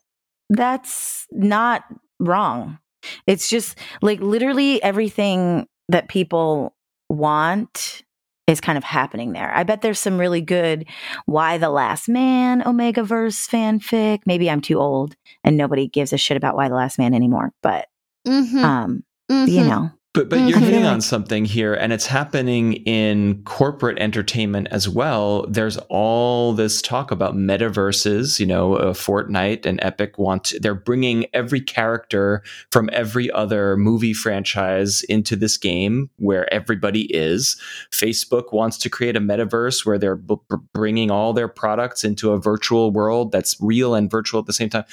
[0.51, 1.85] That's not
[2.21, 2.79] wrong.
[3.27, 6.75] It's just like literally everything that people
[7.09, 8.04] want
[8.47, 9.51] is kind of happening there.
[9.55, 10.87] I bet there's some really good
[11.27, 14.21] Y the Last Man Omegaverse fanfic.
[14.27, 17.53] Maybe I'm too old and nobody gives a shit about Y the Last Man anymore,
[17.63, 17.87] but
[18.27, 19.67] Mhm, um, you mhm.
[19.69, 19.91] know.
[20.15, 25.45] But but you're hitting on something here, and it's happening in corporate entertainment as well.
[25.49, 28.39] There's all this talk about metaverses.
[28.39, 33.77] You know, uh, Fortnite and Epic want to, they're bringing every character from every other
[33.77, 37.61] movie franchise into this game where everybody is.
[37.91, 40.37] Facebook wants to create a metaverse where they're b-
[40.73, 44.71] bringing all their products into a virtual world that's real and virtual at the same
[44.71, 44.85] time.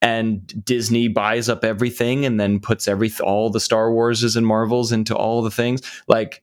[0.00, 4.92] And Disney buys up everything and then puts every all the Star Warses and Marvels
[4.92, 5.82] into all the things.
[6.06, 6.42] Like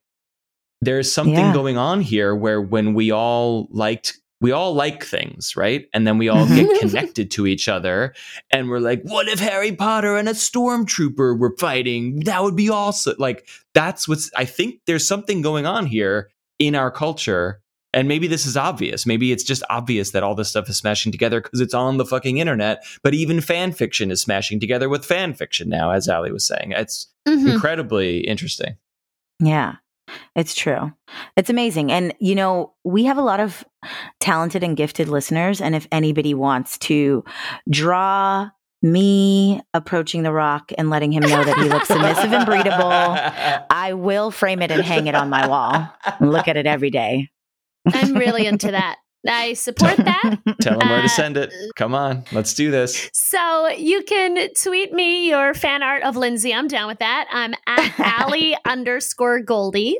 [0.81, 1.53] there's something Yeah.
[1.53, 5.87] going on here where when we all liked we all like things, right?
[5.95, 6.55] And then we all mm-hmm.
[6.55, 8.13] get connected to each other
[8.51, 12.19] and we're like, what if Harry Potter and a stormtrooper were fighting?
[12.25, 13.15] That would be awesome.
[13.17, 17.61] Like that's what's I think there's something going on here in our culture
[17.93, 19.05] And maybe this is obvious.
[19.05, 22.05] Maybe it's just obvious that all this stuff is smashing together because it's on the
[22.05, 22.83] fucking internet.
[23.01, 26.73] But even fan fiction is smashing together with fan fiction now, as Allie was saying.
[26.73, 27.53] It's Mhm.
[27.53, 28.75] incredibly interesting.
[29.39, 29.75] Yeah,
[30.35, 30.91] it's true.
[31.37, 31.91] It's amazing.
[31.91, 33.63] And, you know, we have a lot of
[34.19, 35.61] talented and gifted listeners.
[35.61, 37.23] And if anybody wants to
[37.69, 38.49] draw
[38.83, 43.93] me approaching the rock and letting him know that he looks submissive and breedable, I
[43.93, 45.87] will frame it and hang it on my wall
[46.19, 47.29] and look at it every day.
[47.93, 48.97] I'm really into that.
[49.27, 50.37] I support that.
[50.61, 51.51] Tell him where to Uh, send it.
[51.75, 53.09] Come on, let's do this.
[53.13, 56.53] So you can tweet me your fan art of Lindsay.
[56.53, 57.27] I'm down with that.
[57.31, 59.97] I'm at Allie underscore Goldie.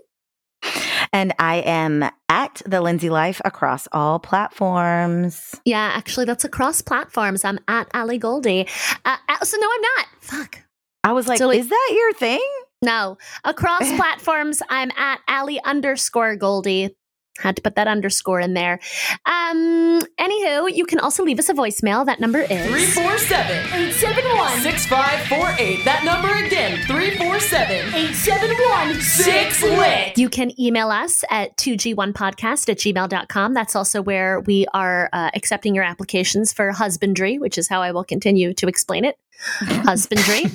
[1.14, 5.56] And I am at the Lindsay Life across all platforms.
[5.66, 7.46] Yeah, actually, that's across platforms.
[7.46, 8.68] I'm at Allie Goldie.
[9.06, 10.06] Uh, uh, so no, I'm not.
[10.22, 10.60] Fuck.
[11.04, 12.46] I was like, So, like- is that your thing?
[12.84, 16.96] No, across platforms, I'm at Allie underscore Goldie.
[17.38, 18.80] Had to put that underscore in there.
[19.26, 22.06] Um, anywho, you can also leave us a voicemail.
[22.06, 25.86] That number is 347 871 6548.
[25.86, 30.18] That number again 347 871 6 lit.
[30.18, 33.54] You can email us at 2g1podcast at gmail.com.
[33.54, 37.92] That's also where we are uh, accepting your applications for husbandry, which is how I
[37.92, 39.18] will continue to explain it.
[39.86, 40.46] Husbandry.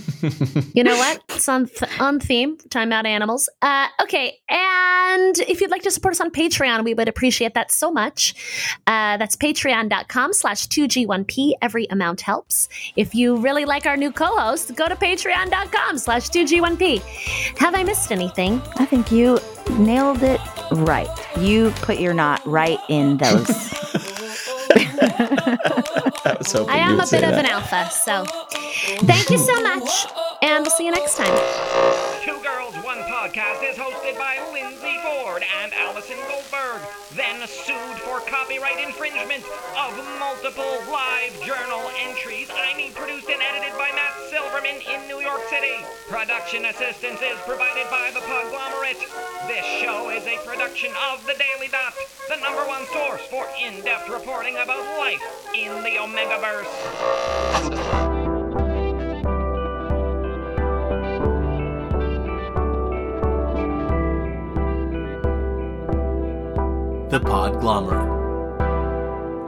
[0.75, 1.23] you know what?
[1.31, 2.57] It's on, th- on theme.
[2.71, 3.49] Time out animals.
[3.61, 4.39] Uh, okay.
[4.49, 8.35] And if you'd like to support us on Patreon, we would appreciate that so much.
[8.87, 11.53] Uh, that's patreon.com slash 2G1P.
[11.63, 12.69] Every amount helps.
[12.97, 17.01] If you really like our new co-host, go to patreon.com slash 2G1P.
[17.59, 18.61] Have I missed anything?
[18.77, 19.39] I think you
[19.71, 20.41] nailed it
[20.73, 21.09] right.
[21.39, 24.09] You put your knot right in those.
[26.25, 28.25] I was hoping I am a say bit of an alpha, so
[29.07, 30.07] thank you so much,
[30.43, 31.35] and we'll see you next time.
[32.23, 36.81] Two Girls, One Podcast is hosted by Lindsay Ford and Allison Goldberg,
[37.15, 39.45] then sued for copyright infringement
[39.77, 42.49] of multiple live journal entries.
[42.51, 45.85] I need produced and edited by Matt Silverman in New York City.
[46.09, 49.05] Production assistance is provided by the Podglomerate.
[49.47, 51.95] This show is a production of The Daily Dot,
[52.29, 55.23] the number one source for in-depth reporting about life
[55.55, 58.22] in the Omegaverse.
[67.13, 68.09] The Podglomerate.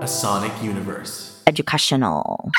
[0.03, 1.41] A Sonic Universe.
[1.47, 2.53] Educational.